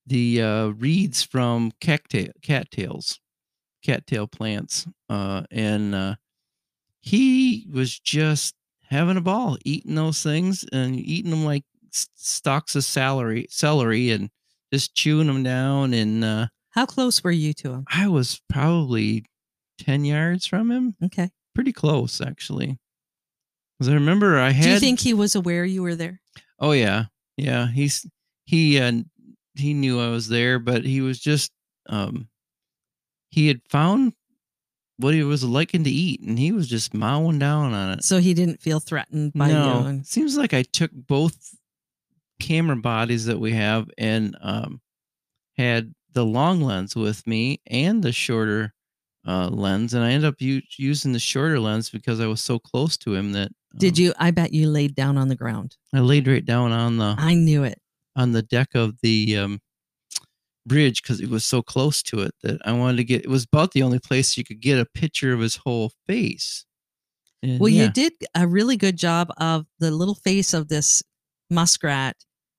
[0.07, 3.21] the uh, reeds from cattail, cattails,
[3.85, 4.87] cattail plants.
[5.09, 6.15] Uh, and uh,
[7.01, 8.55] he was just
[8.89, 14.31] having a ball eating those things and eating them like stalks of celery, celery and
[14.73, 15.95] just chewing them down.
[15.95, 17.85] And uh, how close were you to him?
[17.93, 19.25] I was probably
[19.79, 20.97] 10 yards from him.
[21.05, 21.31] Okay.
[21.55, 22.79] Pretty close, actually.
[23.79, 24.65] Because I remember I had.
[24.65, 26.21] Do you think he was aware you were there?
[26.59, 27.05] Oh, yeah.
[27.37, 27.69] Yeah.
[27.69, 28.07] He's,
[28.45, 28.93] he, uh,
[29.55, 31.51] he knew I was there, but he was just,
[31.89, 32.29] um,
[33.31, 34.13] he had found
[34.99, 38.05] what he was liking to eat and he was just mowing down on it.
[38.05, 39.87] So he didn't feel threatened by no, you.
[39.87, 41.55] And- Seems like I took both
[42.43, 44.81] camera bodies that we have and um,
[45.57, 48.75] had the long lens with me and the shorter
[49.27, 52.59] uh, lens, and I ended up u- using the shorter lens because I was so
[52.59, 53.49] close to him that.
[53.49, 54.13] Um, Did you?
[54.19, 55.77] I bet you laid down on the ground.
[55.95, 57.79] I laid right down on the I knew it.
[58.17, 59.61] on the deck of the um,
[60.67, 63.25] bridge because it was so close to it that I wanted to get.
[63.25, 66.67] It was about the only place you could get a picture of his whole face.
[67.43, 71.03] And Well, yeah, you did a really good job of the little face of this
[71.51, 72.17] muskrat.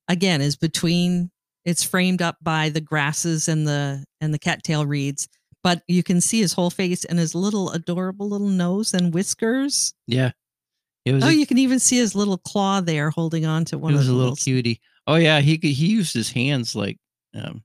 [0.08, 1.30] Again, is between.
[1.66, 5.30] It's framed up by the grasses and the and the cattail reeds,
[5.64, 9.94] but you can see his whole face and his little adorable little nose and whiskers.
[10.08, 10.32] yeah.
[11.06, 13.78] It was Oh, a, you can even see his little claw there holding on to
[13.78, 14.80] one it was the a little little cutie.
[15.08, 16.98] Oh yeah, he he used his hands like
[17.34, 17.64] um,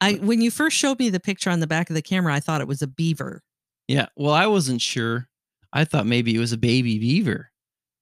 [0.00, 2.40] I when you first showed me the picture on the back of the camera, I
[2.40, 3.42] thought it was a beaver.
[3.88, 5.28] Yeah, well, I wasn't sure.
[5.72, 7.49] I thought maybe it was a baby beaver,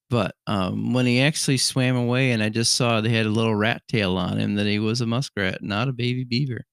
[0.09, 3.55] but um, when he actually swam away, and I just saw they had a little
[3.55, 6.65] rat tail on him, that he was a muskrat, not a baby beaver.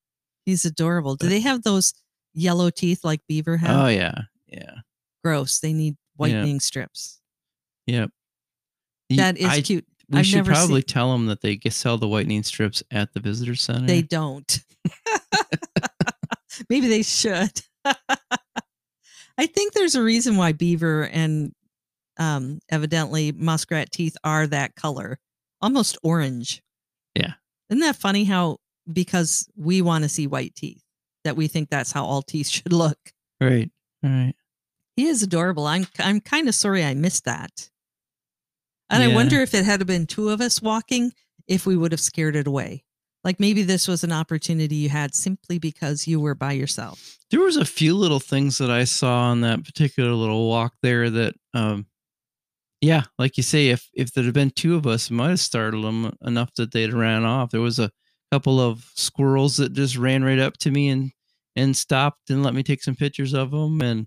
[0.44, 1.16] He's adorable.
[1.16, 1.92] Do they have those
[2.34, 3.84] yellow teeth like beaver have?
[3.84, 4.14] Oh yeah,
[4.46, 4.76] yeah,
[5.24, 5.58] Gross.
[5.60, 7.20] They need whitening strips.
[7.86, 8.10] yep.
[9.10, 9.84] That is I- cute.
[10.08, 13.18] We I've should probably seen- tell them that they sell the whitening strips at the
[13.18, 13.88] visitor center.
[13.88, 14.60] They don't.
[16.70, 17.50] Maybe they should.
[17.84, 21.52] I think there's a reason why beaver and
[22.18, 25.18] um, evidently muskrat teeth are that color,
[25.60, 26.62] almost orange.
[27.14, 27.34] Yeah.
[27.70, 28.58] Isn't that funny how,
[28.92, 30.82] because we want to see white teeth,
[31.24, 32.98] that we think that's how all teeth should look?
[33.40, 33.70] right,
[34.02, 34.34] right.
[34.96, 35.66] He is adorable.
[35.66, 37.68] I'm I'm kind of sorry I missed that.
[38.88, 41.12] And I wonder if it had been two of us walking,
[41.46, 42.84] if we would have scared it away.
[43.24, 47.18] Like maybe this was an opportunity you had simply because you were by yourself.
[47.30, 51.10] There was a few little things that I saw on that particular little walk there
[51.10, 51.86] that, um,
[52.80, 55.40] yeah, like you say, if if there had been two of us, it might have
[55.40, 57.50] startled them enough that they'd ran off.
[57.50, 57.90] There was a
[58.32, 61.10] couple of squirrels that just ran right up to me and
[61.56, 64.06] and stopped and let me take some pictures of them, and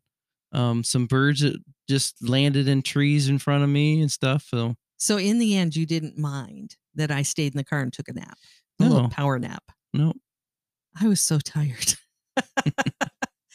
[0.51, 1.57] um, some birds that
[1.89, 4.45] just landed in trees in front of me and stuff.
[4.49, 7.91] So So in the end, you didn't mind that I stayed in the car and
[7.93, 8.37] took a nap,
[8.79, 9.09] a little No.
[9.09, 9.63] power nap.
[9.93, 10.13] no,
[11.01, 11.95] I was so tired.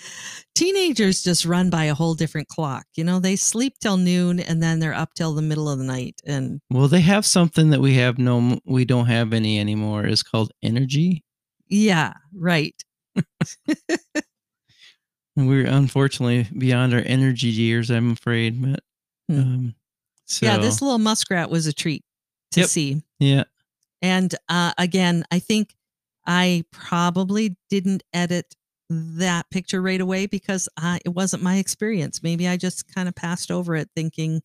[0.55, 2.85] Teenagers just run by a whole different clock.
[2.95, 5.85] You know, they sleep till noon and then they're up till the middle of the
[5.85, 6.21] night.
[6.25, 10.07] And well, they have something that we have no, we don't have any anymore.
[10.07, 11.25] It's called energy.
[11.69, 12.75] yeah, right.
[15.37, 18.63] We're unfortunately beyond our energy years, I'm afraid.
[18.63, 18.81] But
[19.29, 19.39] Hmm.
[19.41, 19.75] um,
[20.27, 22.05] so Yeah, this little muskrat was a treat
[22.53, 22.69] to Yep.
[22.69, 23.03] see.
[23.19, 23.45] yeah,
[24.01, 25.75] And uh, again, I think
[26.27, 28.55] I probably didn't edit
[28.91, 32.23] that picture right away because I, it wasn't my experience.
[32.23, 34.43] Maybe I just kind of passed over it thinking,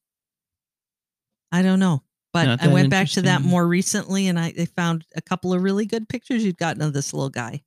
[1.52, 2.04] I don't know.
[2.32, 5.64] But I went back to that more recently and I, I found a couple of
[5.64, 7.64] really good pictures you'd gotten of this little guy.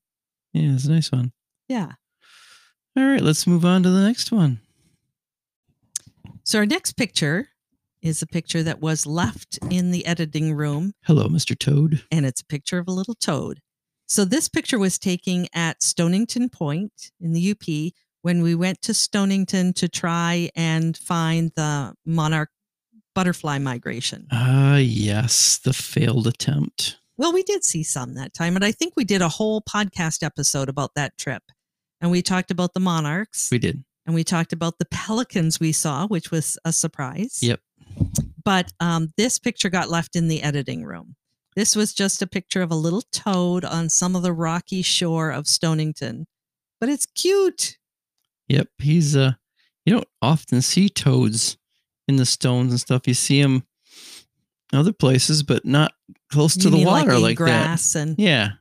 [0.52, 1.32] yeah, it's a nice one.
[1.68, 1.92] Yeah.
[2.96, 4.60] All right, let's move on to the next one.
[6.44, 7.48] So our next picture
[8.02, 11.58] is a picture that was left in the editing room Hello, Mr.
[11.58, 12.02] Toad.
[12.10, 13.60] and it's a picture of a little toad.
[14.12, 18.92] So this picture was taken at Stonington Point in the UP when we went to
[18.92, 22.50] Stonington to try and find the monarch
[23.14, 24.26] butterfly migration.
[24.30, 26.98] Ah, yes, the failed attempt.
[27.16, 30.22] Well, we did see some that time, and I think we did a whole podcast
[30.22, 31.44] episode about that trip.
[32.02, 33.82] And we talked about the monarchs We did.
[34.04, 37.38] and we talked about the pelicans we saw, which was a surprise.
[37.40, 37.60] Yep.
[38.44, 41.16] But um, this picture got left in the editing room.
[41.54, 45.30] This was just a picture of a little toad on some of the rocky shore
[45.30, 46.26] of Stonington,
[46.80, 47.78] but it's cute.
[48.48, 49.32] Yep, he's uh
[49.84, 51.58] you don't often see toads
[52.08, 53.06] in the stones and stuff.
[53.06, 53.64] You see them
[54.72, 55.92] other places, but not
[56.30, 57.94] close to You the mean water in like, that.
[57.96, 58.52] and Yeah.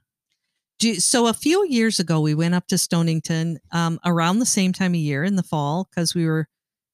[0.80, 4.46] Do you- so a few years ago, we went up to Stonington um, around the
[4.46, 6.48] same time of year in the fall because we were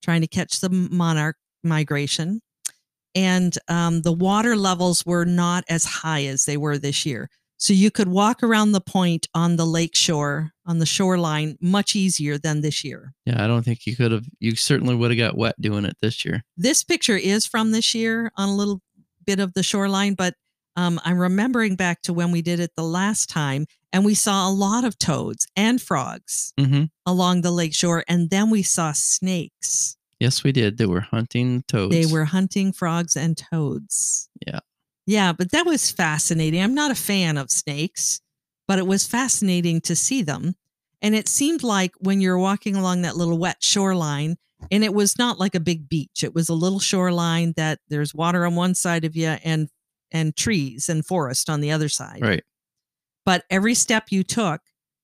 [0.03, 2.41] trying to catch the monarch migration,
[3.17, 7.31] and um, the water levels were not as high as they were this year.
[7.57, 11.95] So you could walk around the point on the lake shore, on the shoreline, much
[11.95, 13.15] easier than this year.
[13.25, 15.97] Yeah, I don't think you could have you certainly would have got wet doing it
[15.99, 16.43] this year.
[16.55, 18.81] This picture is from this year on a little
[19.25, 20.35] bit of the shoreline, but
[20.75, 24.47] um, I'm remembering back to when we did it the last time, and we saw
[24.47, 28.91] a lot of toads and frogs hmm along the lake shore, and then we saw
[28.91, 29.96] snakes.
[30.19, 30.77] Yes, we did.
[30.77, 31.93] They were hunting toads.
[31.93, 34.29] They were hunting frogs and toads.
[34.45, 34.59] Yeah.
[35.05, 36.61] Yeah, but that was fascinating.
[36.61, 38.19] I'm not a fan of snakes,
[38.67, 40.55] but it was fascinating to see them.
[41.01, 44.37] And it seemed like when you're walking along that little wet shoreline,
[44.71, 46.23] and it was not like a big beach.
[46.23, 49.69] It was a little shoreline that there's water on one side of you and
[50.11, 52.21] and trees and forest on the other side.
[52.21, 52.43] right.
[53.25, 54.61] But every step you took,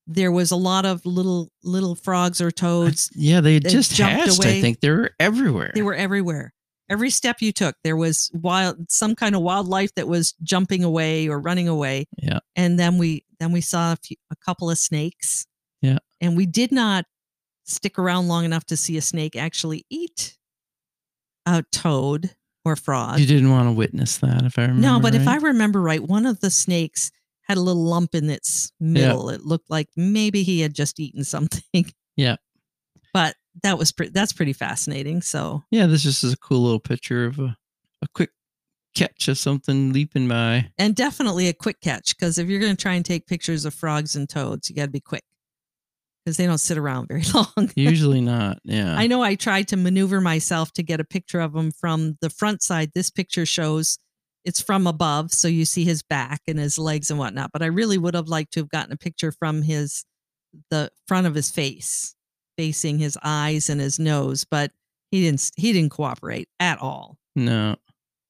[0.08, 4.38] there was a lot of little little frogs or toads Yeah, they just jumped hatched.
[4.44, 4.58] away.
[4.58, 5.72] I think they were everywhere.
[5.74, 6.54] They were everywhere.
[6.90, 11.30] Every step you took, there was wild some kind of wildlife that was jumping away
[11.30, 12.06] or running away.
[12.18, 12.40] Yeah.
[12.56, 15.46] And then we then we saw a, few, a couple of snakes.
[15.82, 16.00] Yeah.
[16.22, 17.06] And we did not
[17.66, 20.38] stick around long enough to see a snake actually eat
[21.46, 22.32] a toad
[22.66, 23.20] or frog.
[23.20, 24.82] You didn't want to witness that, if I remember.
[24.88, 27.12] no, but if I remember right, one of the snakes
[27.44, 29.30] had a little lump in its middle.
[29.30, 31.64] It looked like maybe he had just eaten something.
[32.16, 32.36] Yeah.
[33.12, 35.22] But that was pretty that's pretty fascinating.
[35.24, 37.58] So yeah, this just is a cool little picture of a,
[38.04, 38.30] a quick
[38.96, 40.70] catch of something leaping by.
[40.78, 43.74] and definitely a quick catch because if you're going to try and take pictures of
[43.74, 45.24] frogs and toads, you got to be quick
[46.24, 47.72] because they don't sit around very long.
[47.76, 48.60] Usually not.
[48.64, 48.96] Yeah.
[48.96, 52.30] I know I tried to maneuver myself to get a picture of him from the
[52.30, 52.92] front side.
[52.94, 53.98] This picture shows
[54.46, 57.52] it's from above, so you see his back and his legs and whatnot.
[57.52, 60.06] But I really would have liked to have gotten a picture from his
[60.70, 62.16] the front of his face,
[62.58, 64.46] facing his eyes and his nose.
[64.46, 64.72] But
[65.12, 65.52] he didn't.
[65.56, 67.18] He didn't cooperate at all.
[67.36, 67.76] No.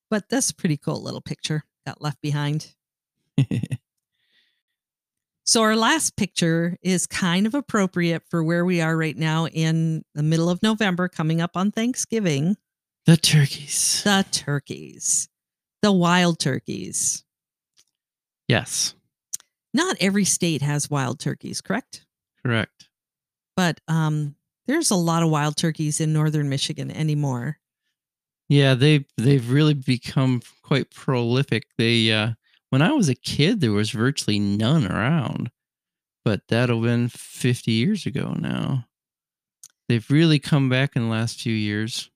[0.10, 2.74] But that's a pretty cool little picture got left behind.
[5.46, 10.06] So our last picture is kind of appropriate for where we are right now in
[10.16, 12.56] the middle of November, coming up on Thanksgiving.
[13.06, 14.02] the turkeys.
[14.06, 15.28] The turkeys,
[15.84, 17.24] the wild turkeys.
[18.48, 18.96] Yes.
[19.74, 22.06] Not every state has wild turkeys, correct?
[22.44, 22.90] Correct.
[23.56, 27.60] But um, there's a lot of wild turkeys in northern Michigan anymore.
[28.50, 31.66] Yeah, they they've really become quite prolific.
[31.78, 32.32] They uh
[32.70, 35.52] when I was a kid there was virtually none around.
[36.26, 38.86] But that'll been 50 years ago now.
[39.90, 42.10] They've really come back in the last few years.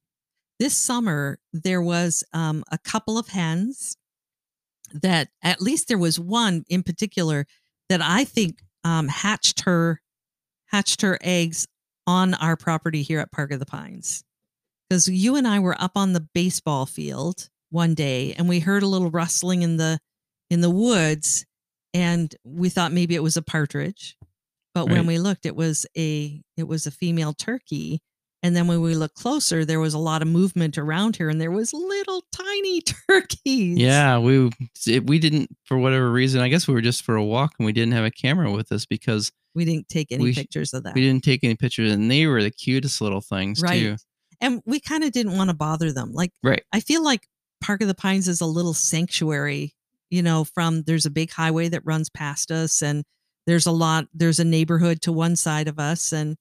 [0.60, 3.98] This summer, there was um, a couple of hens
[4.94, 7.46] that, at least there was one in particular
[7.90, 10.02] that I think um, hatched her
[10.68, 11.68] hatched her eggs
[12.06, 14.24] on our property here at Park of the Pines.
[14.90, 18.84] Because you and I were up on the baseball field one day and we heard
[18.84, 20.00] a little rustling in the
[20.50, 21.46] in the woods
[21.94, 24.16] and we thought maybe it was a partridge.
[24.74, 28.02] But when we looked, it was a it was a female turkey.
[28.44, 31.42] And then when we look closer, there was a lot of movement around here and
[31.42, 33.78] there was little tiny turkeys.
[33.80, 34.50] Yeah, we
[35.06, 36.42] we didn't for whatever reason.
[36.42, 38.72] I guess we were just for a walk and we didn't have a camera with
[38.72, 40.94] us because We didn't take any We- pictures of that.
[40.94, 43.80] we didn't take any pictures and they were the cutest little things Right.
[43.82, 43.96] too.
[44.40, 46.14] and we kind of didn't want to bother them.
[46.14, 46.62] Like Right.
[46.72, 47.28] I feel like
[47.60, 49.74] Park of the Pines is a little sanctuary,
[50.12, 53.04] you know, from there's a big highway that runs past us and
[53.48, 56.36] there's a lot there's a neighborhood to one side of us and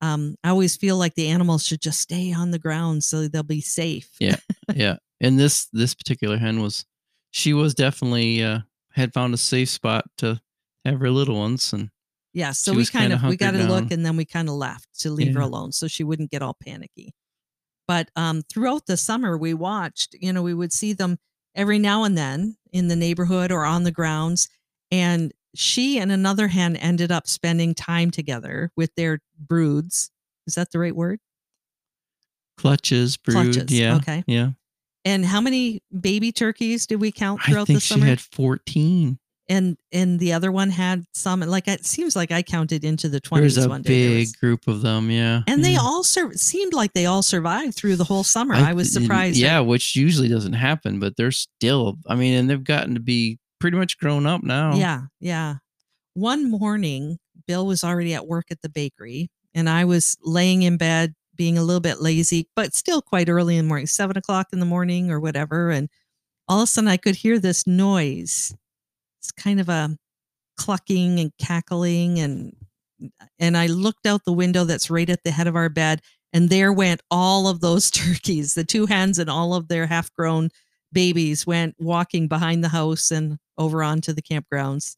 [0.00, 3.42] um, I always feel like the animals should just stay on the ground so they'll
[3.42, 4.10] be safe.
[4.18, 4.36] Yeah.
[4.74, 4.96] yeah.
[5.20, 6.86] And this this particular hen was
[7.30, 8.60] she was definitely uh
[8.92, 10.40] had found a safe spot to
[10.84, 11.90] have her little ones and
[12.32, 14.88] Yeah, so we kind kinda we got to look and then we kind of left
[15.00, 17.14] to leave her alone so she wouldn't get all panicky.
[17.86, 20.14] But um, throughout the summer, we watched.
[20.20, 21.18] You know, we would see them
[21.56, 24.48] every now and then in the neighborhood or on the grounds,
[24.92, 30.10] and she and another hen ended up spending time together with their broods.
[30.46, 31.18] Is that the right word?
[32.58, 33.54] clutches, brood.
[33.54, 33.96] Clutches, Yeah.
[33.96, 34.24] okay.
[34.26, 34.50] Yeah.
[35.04, 38.06] And how many baby turkeys did we count I throughout think the she summer?
[38.06, 39.18] had 14.
[39.48, 41.40] and and the other one had some.
[41.40, 44.02] Like it seems like I counted into the There's twenties a one day.
[44.02, 45.10] There big was- group of them.
[45.10, 45.40] Yeah.
[45.48, 48.54] and they all sur- seemed like they all survived through the whole summer.
[48.54, 49.38] I, was th- surprised.
[49.38, 51.96] Yeah, which usually doesn't happen, but they're still.
[52.06, 54.74] I mean, and they've gotten to be pretty much grown up now.
[54.74, 55.56] Yeah, yeah.
[56.14, 60.76] One morning, Bill was already at work at the bakery, and I was laying in
[60.76, 64.48] bed, being a little bit lazy, but still quite early in the morning, seven o'clock
[64.52, 65.70] in the morning or whatever.
[65.70, 65.88] And
[66.48, 68.54] all of a sudden, I could hear this noise.
[69.20, 69.96] It's kind of a
[70.56, 72.56] clucking and cackling, and
[73.38, 76.00] and I looked out the window that's right at the head of our bed,
[76.32, 80.50] and there went all of those turkeys, the two hens and all of their half-grown
[80.92, 84.96] babies went walking behind the house and over onto the campgrounds.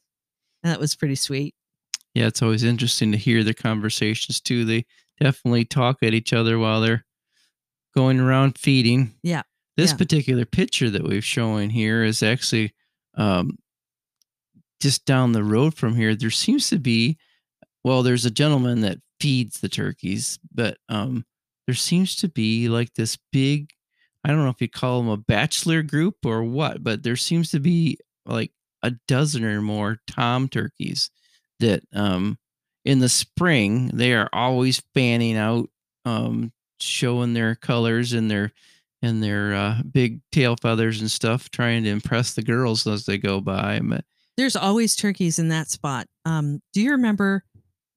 [0.63, 1.55] And that was pretty sweet.
[2.15, 4.65] Yeah, it's always interesting to hear the conversations too.
[4.65, 4.85] They
[5.21, 7.05] definitely talk at each other while they're
[7.95, 9.15] going around feeding.
[9.23, 9.43] Yeah,
[9.77, 9.97] This yeah.
[9.97, 12.75] particular picture that we've showing here is actually
[13.15, 13.59] um,
[14.81, 16.15] just down the road from here.
[16.15, 17.19] There seems to be,
[17.85, 21.25] well, there's a gentleman that feeds the turkeys, but um,
[21.67, 23.71] there seems to be like this big,
[24.25, 27.51] I don't know if you call them a bachelor group or what, but there seems
[27.51, 28.53] to be like
[28.83, 31.11] a dozen or more tom turkeys
[31.61, 32.39] that um,
[32.85, 35.69] in the spring they are always fanning out,
[36.05, 38.53] um, showing their colors and their
[39.03, 43.19] and their uh, big tail feathers and stuff, trying to impress the girls as they
[43.19, 43.81] go by.
[43.83, 44.05] But
[44.37, 46.07] There's always turkeys in that spot.
[46.25, 47.45] Um, do you remember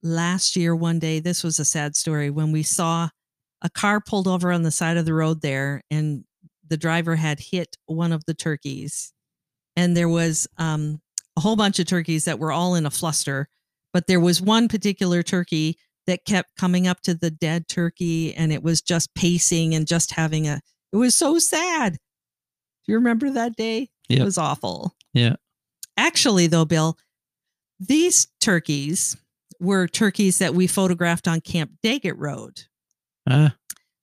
[0.02, 3.10] last year, one day, this was a sad story when we saw
[3.62, 6.24] a car pulled over on the side of the road there and
[6.68, 9.14] the driver had hit one of the turkeys.
[9.76, 11.02] And there was um,
[11.38, 13.50] a whole bunch of turkeys that were all in a fluster,
[13.94, 15.78] but there was one particular turkey
[16.08, 20.12] that kept coming up to the dead turkey and it was just pacing and just
[20.12, 20.62] having a,
[20.94, 21.94] it was so sad.
[21.94, 23.90] Do you remember that day?
[24.10, 24.94] It was awful.
[25.14, 25.36] Yeah.
[25.98, 26.98] Actually, though, Bill,
[27.80, 29.18] these turkeys
[29.60, 32.64] were turkeys that we photographed on Camp Daggett Road.
[33.30, 33.50] Uh,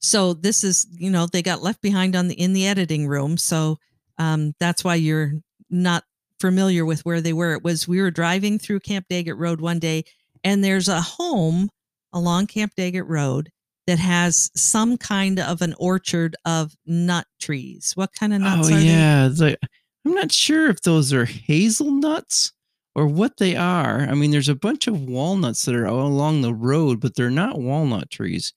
[0.00, 3.36] So this is, you know, they got left behind on the in the editing room.
[3.36, 3.78] So
[4.18, 5.32] um, that's why you're
[5.70, 6.04] not
[6.40, 7.54] familiar with where they were.
[7.54, 10.04] It was we were driving through Camp Daggett Road one day,
[10.44, 11.70] and there's a home
[12.12, 13.50] along Camp Daggett Road
[13.86, 17.92] that has some kind of an orchard of nut trees.
[17.94, 19.58] What kind of nuts oh are yeah, like
[20.04, 22.52] I'm not sure if those are hazelnuts
[22.94, 24.00] or what they are.
[24.00, 27.30] I mean, there's a bunch of walnuts that are all along the road, but they're
[27.30, 28.52] not walnut trees.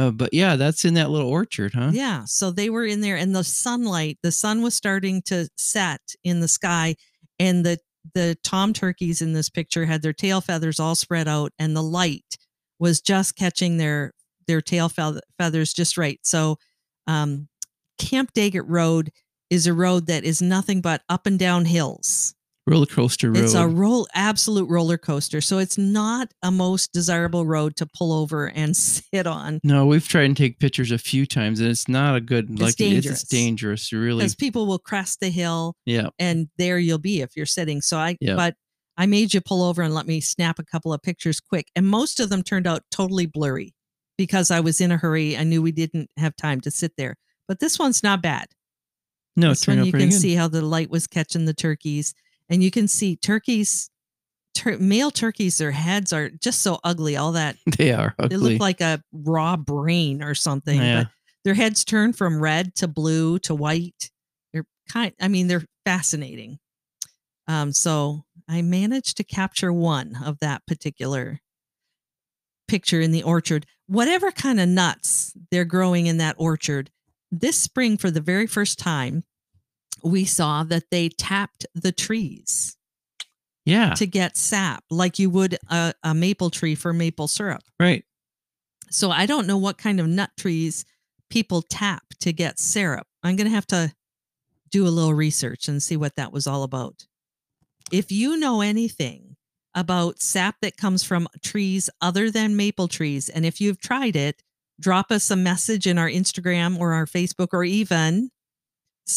[0.00, 1.90] Uh, but yeah, that's in that little orchard, huh?
[1.92, 2.24] Yeah.
[2.24, 6.40] So they were in there, and the sunlight, the sun was starting to set in
[6.40, 6.96] the sky,
[7.38, 7.78] and the
[8.14, 11.82] the tom turkeys in this picture had their tail feathers all spread out, and the
[11.82, 12.38] light
[12.78, 14.12] was just catching their
[14.46, 16.18] their tail feath- feathers just right.
[16.22, 16.56] So,
[17.06, 17.48] um,
[17.98, 19.10] Camp Daggett Road
[19.50, 22.34] is a road that is nothing but up and down hills.
[22.66, 23.38] Roller coaster road.
[23.44, 25.40] It's a roll, absolute roller coaster.
[25.40, 30.06] So it's not a most desirable road to pull over and sit on no, we've
[30.06, 32.50] tried and take pictures a few times, and it's not a good.
[32.50, 33.22] It's like dangerous.
[33.22, 33.92] It's dangerous.
[33.92, 34.18] Really.
[34.18, 36.08] because people will crest the hill Yeah.
[36.18, 37.80] and there you'll be if you're sitting.
[37.80, 38.36] So I, Yeah.
[38.36, 38.54] but
[38.96, 41.68] I made you pull over and let me snap a couple of pictures quick.
[41.74, 43.74] And most of them turned out totally blurry
[44.18, 45.36] because I was in a hurry.
[45.36, 47.16] I knew we didn't have time to sit there.
[47.48, 48.48] But this one's not bad.
[49.36, 50.12] No, this one you can good.
[50.12, 52.12] see how the light was catching the turkeys,
[52.50, 53.88] and you can see turkeys.
[54.52, 57.16] Tur- male turkeys, their heads are just so ugly.
[57.16, 58.38] All that They are they ugly.
[58.54, 60.78] look like a raw brain or something.
[60.80, 61.04] Yeah.
[61.04, 61.12] But
[61.44, 64.10] their heads turn from red to blue to white.
[64.52, 65.12] They're kind.
[65.20, 66.58] I mean, they're fascinating.
[67.48, 71.40] Um, so I managed to capture one of that particular
[72.68, 73.66] picture in the orchard.
[73.86, 76.90] Whatever kind of nuts they're growing in that orchard,
[77.32, 79.24] this spring for the very first time,
[80.02, 82.76] we saw that they tapped the trees
[83.64, 83.94] yeah.
[83.94, 87.62] to get sap, like you would a, a maple tree for maple syrup.
[87.78, 88.04] right.
[88.92, 90.84] So I don't know what kind of nut trees
[91.30, 93.06] people tap to get syrup.
[93.22, 93.94] I'm going to have to
[94.70, 97.06] do a little research and see what that was all about.
[97.92, 99.36] If you know anything
[99.74, 104.42] about sap that comes from trees other than maple trees, and if you've tried it,
[104.80, 108.30] drop us a message in our Instagram or our Facebook or even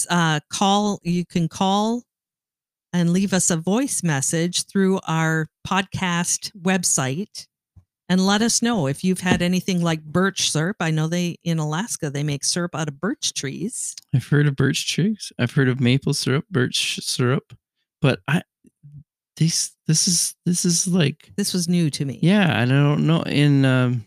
[0.09, 0.99] uh, call.
[1.03, 2.03] You can call
[2.91, 7.47] and leave us a voice message through our podcast website
[8.09, 10.77] and let us know if you've had anything like birch syrup.
[10.79, 13.95] I know they in Alaska they make syrup out of birch trees.
[14.13, 15.31] I've heard of birch trees.
[15.39, 17.57] I've heard of maple syrup, birch syrup,
[18.01, 18.43] but I
[19.37, 22.19] these this is this is like This was new to me.
[22.21, 23.23] yeah, and I don't know.
[23.23, 24.05] In um,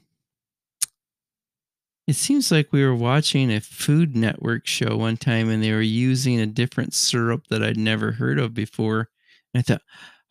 [2.06, 5.80] it seems like we were watching a Food Network show one time, and they were
[5.80, 9.08] using a different syrup that I'd never heard of before,
[9.56, 9.82] I thought,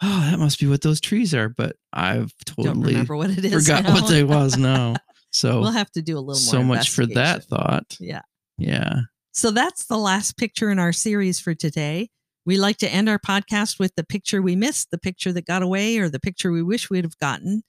[0.01, 3.67] oh, that must be what those trees are, but I've totally remember what it is.
[3.67, 3.93] forgot now.
[3.93, 4.95] what they was now.
[5.31, 6.61] So we'll have to do a little more.
[6.61, 7.97] so much for that thought.
[7.99, 8.21] Yeah.
[8.57, 9.01] Yeah.
[9.33, 12.07] So that's the last picture in our series for today.
[12.45, 15.61] We like to end our podcast with the picture we missed, the picture that got
[15.61, 17.63] away, or the picture we wish we'd have gotten.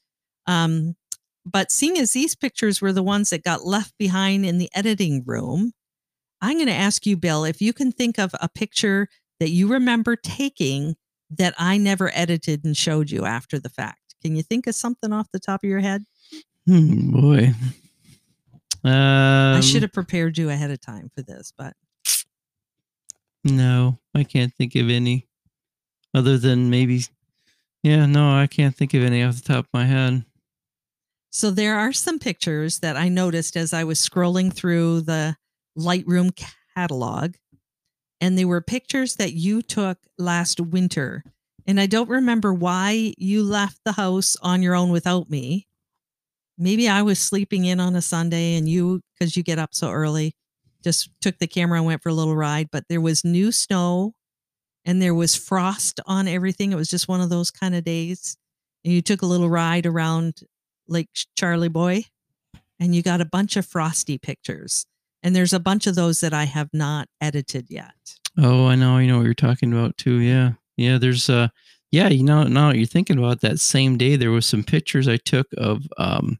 [0.47, 0.95] Um,
[1.47, 5.23] but seeing as these pictures were the ones that got left behind in the editing
[5.25, 5.73] room,
[6.41, 9.09] I'm going to ask you, Bill, if you can think of a picture
[9.41, 10.97] that you remember taking
[11.31, 14.15] that I never edited and showed you after the fact.
[14.23, 16.05] Can you think of something off the top of your head?
[16.67, 17.53] Hmm, boy.
[18.85, 21.75] Um, I should have prepared you ahead of time for this, but
[23.45, 25.27] No, I can't think of any
[26.15, 27.05] other than maybe.
[27.83, 30.25] Yeah, no, I can't think of any off the top of my head.
[31.37, 35.37] So there are some pictures that I noticed as I was scrolling through the
[35.79, 36.31] Lightroom
[36.75, 37.35] catalog,
[38.23, 41.23] and they were pictures that you took last winter.
[41.67, 45.67] And I don't remember why you left the house on your own without me.
[46.57, 49.91] Maybe I was sleeping in on a Sunday and you, because you get up so
[49.91, 50.33] early,
[50.83, 52.69] just took the camera and went for a little ride.
[52.73, 54.15] But there was new snow
[54.87, 56.73] and there was frost on everything.
[56.73, 58.39] It was just one of those kind of days.
[58.87, 60.41] And you took a little ride around
[60.89, 61.09] Lake
[61.39, 62.03] Charlevoix
[62.79, 64.87] and you got a bunch of frosty pictures.
[65.23, 67.95] And there's a bunch of those that I have not edited yet.
[68.39, 70.19] Oh, I know, I know what you're talking about too.
[70.19, 70.99] Yeah, yeah.
[70.99, 71.49] There's uh,
[71.91, 72.09] yeah.
[72.09, 75.49] You know, now you're thinking about that same day, there was some pictures I took
[75.57, 76.39] of um.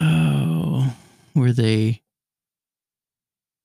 [0.00, 0.94] Oh,
[1.34, 2.02] were they?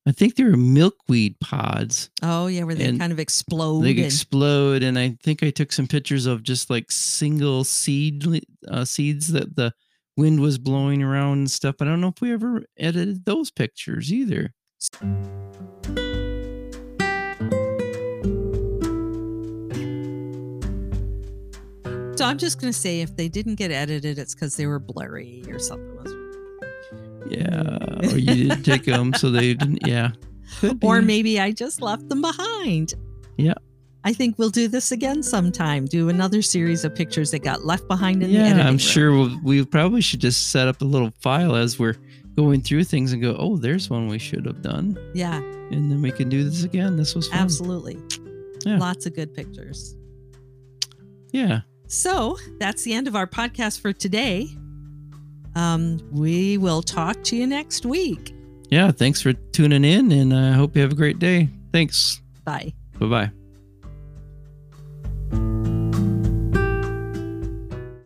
[0.07, 2.09] I think they were milkweed pods.
[2.23, 3.81] Oh, yeah, where they kind of explode.
[3.83, 8.25] they explode and i think i took some pictures of just like single seed
[8.67, 9.73] uh, seeds that the
[10.17, 14.11] wind was blowing around and stuff i don't know if we ever edited those pictures
[14.11, 14.53] either
[22.21, 24.79] so I'm just going to say if they didn't get edited, it's because they were
[24.79, 25.95] blurry or something.
[25.95, 26.13] was
[27.29, 27.77] yeah
[28.11, 30.11] or you didn't take them so they didn't yeah
[30.81, 32.93] Or maybe I just left them behind.
[33.37, 33.53] Yeah.
[34.03, 35.85] I think we'll do this again sometime.
[35.85, 38.77] Do another series of pictures that got left behind in the yeah editing i'm room.
[38.79, 41.95] sure we'll, we probably should just set up a little file as we're
[42.35, 46.01] going through things and go oh there's one we should have done Yeah, and then
[46.01, 47.97] we can do this again this was fun absolutely.
[48.65, 48.77] Yeah.
[48.77, 49.95] Lots of good pictures.
[51.31, 54.49] yeah So that's the end of our podcast for today.
[55.55, 58.33] Um, we will talk to you next week.
[58.69, 62.73] yeah thanks for tuning in and i hope you have a great day thanks Bye.
[62.99, 63.40] bye-bye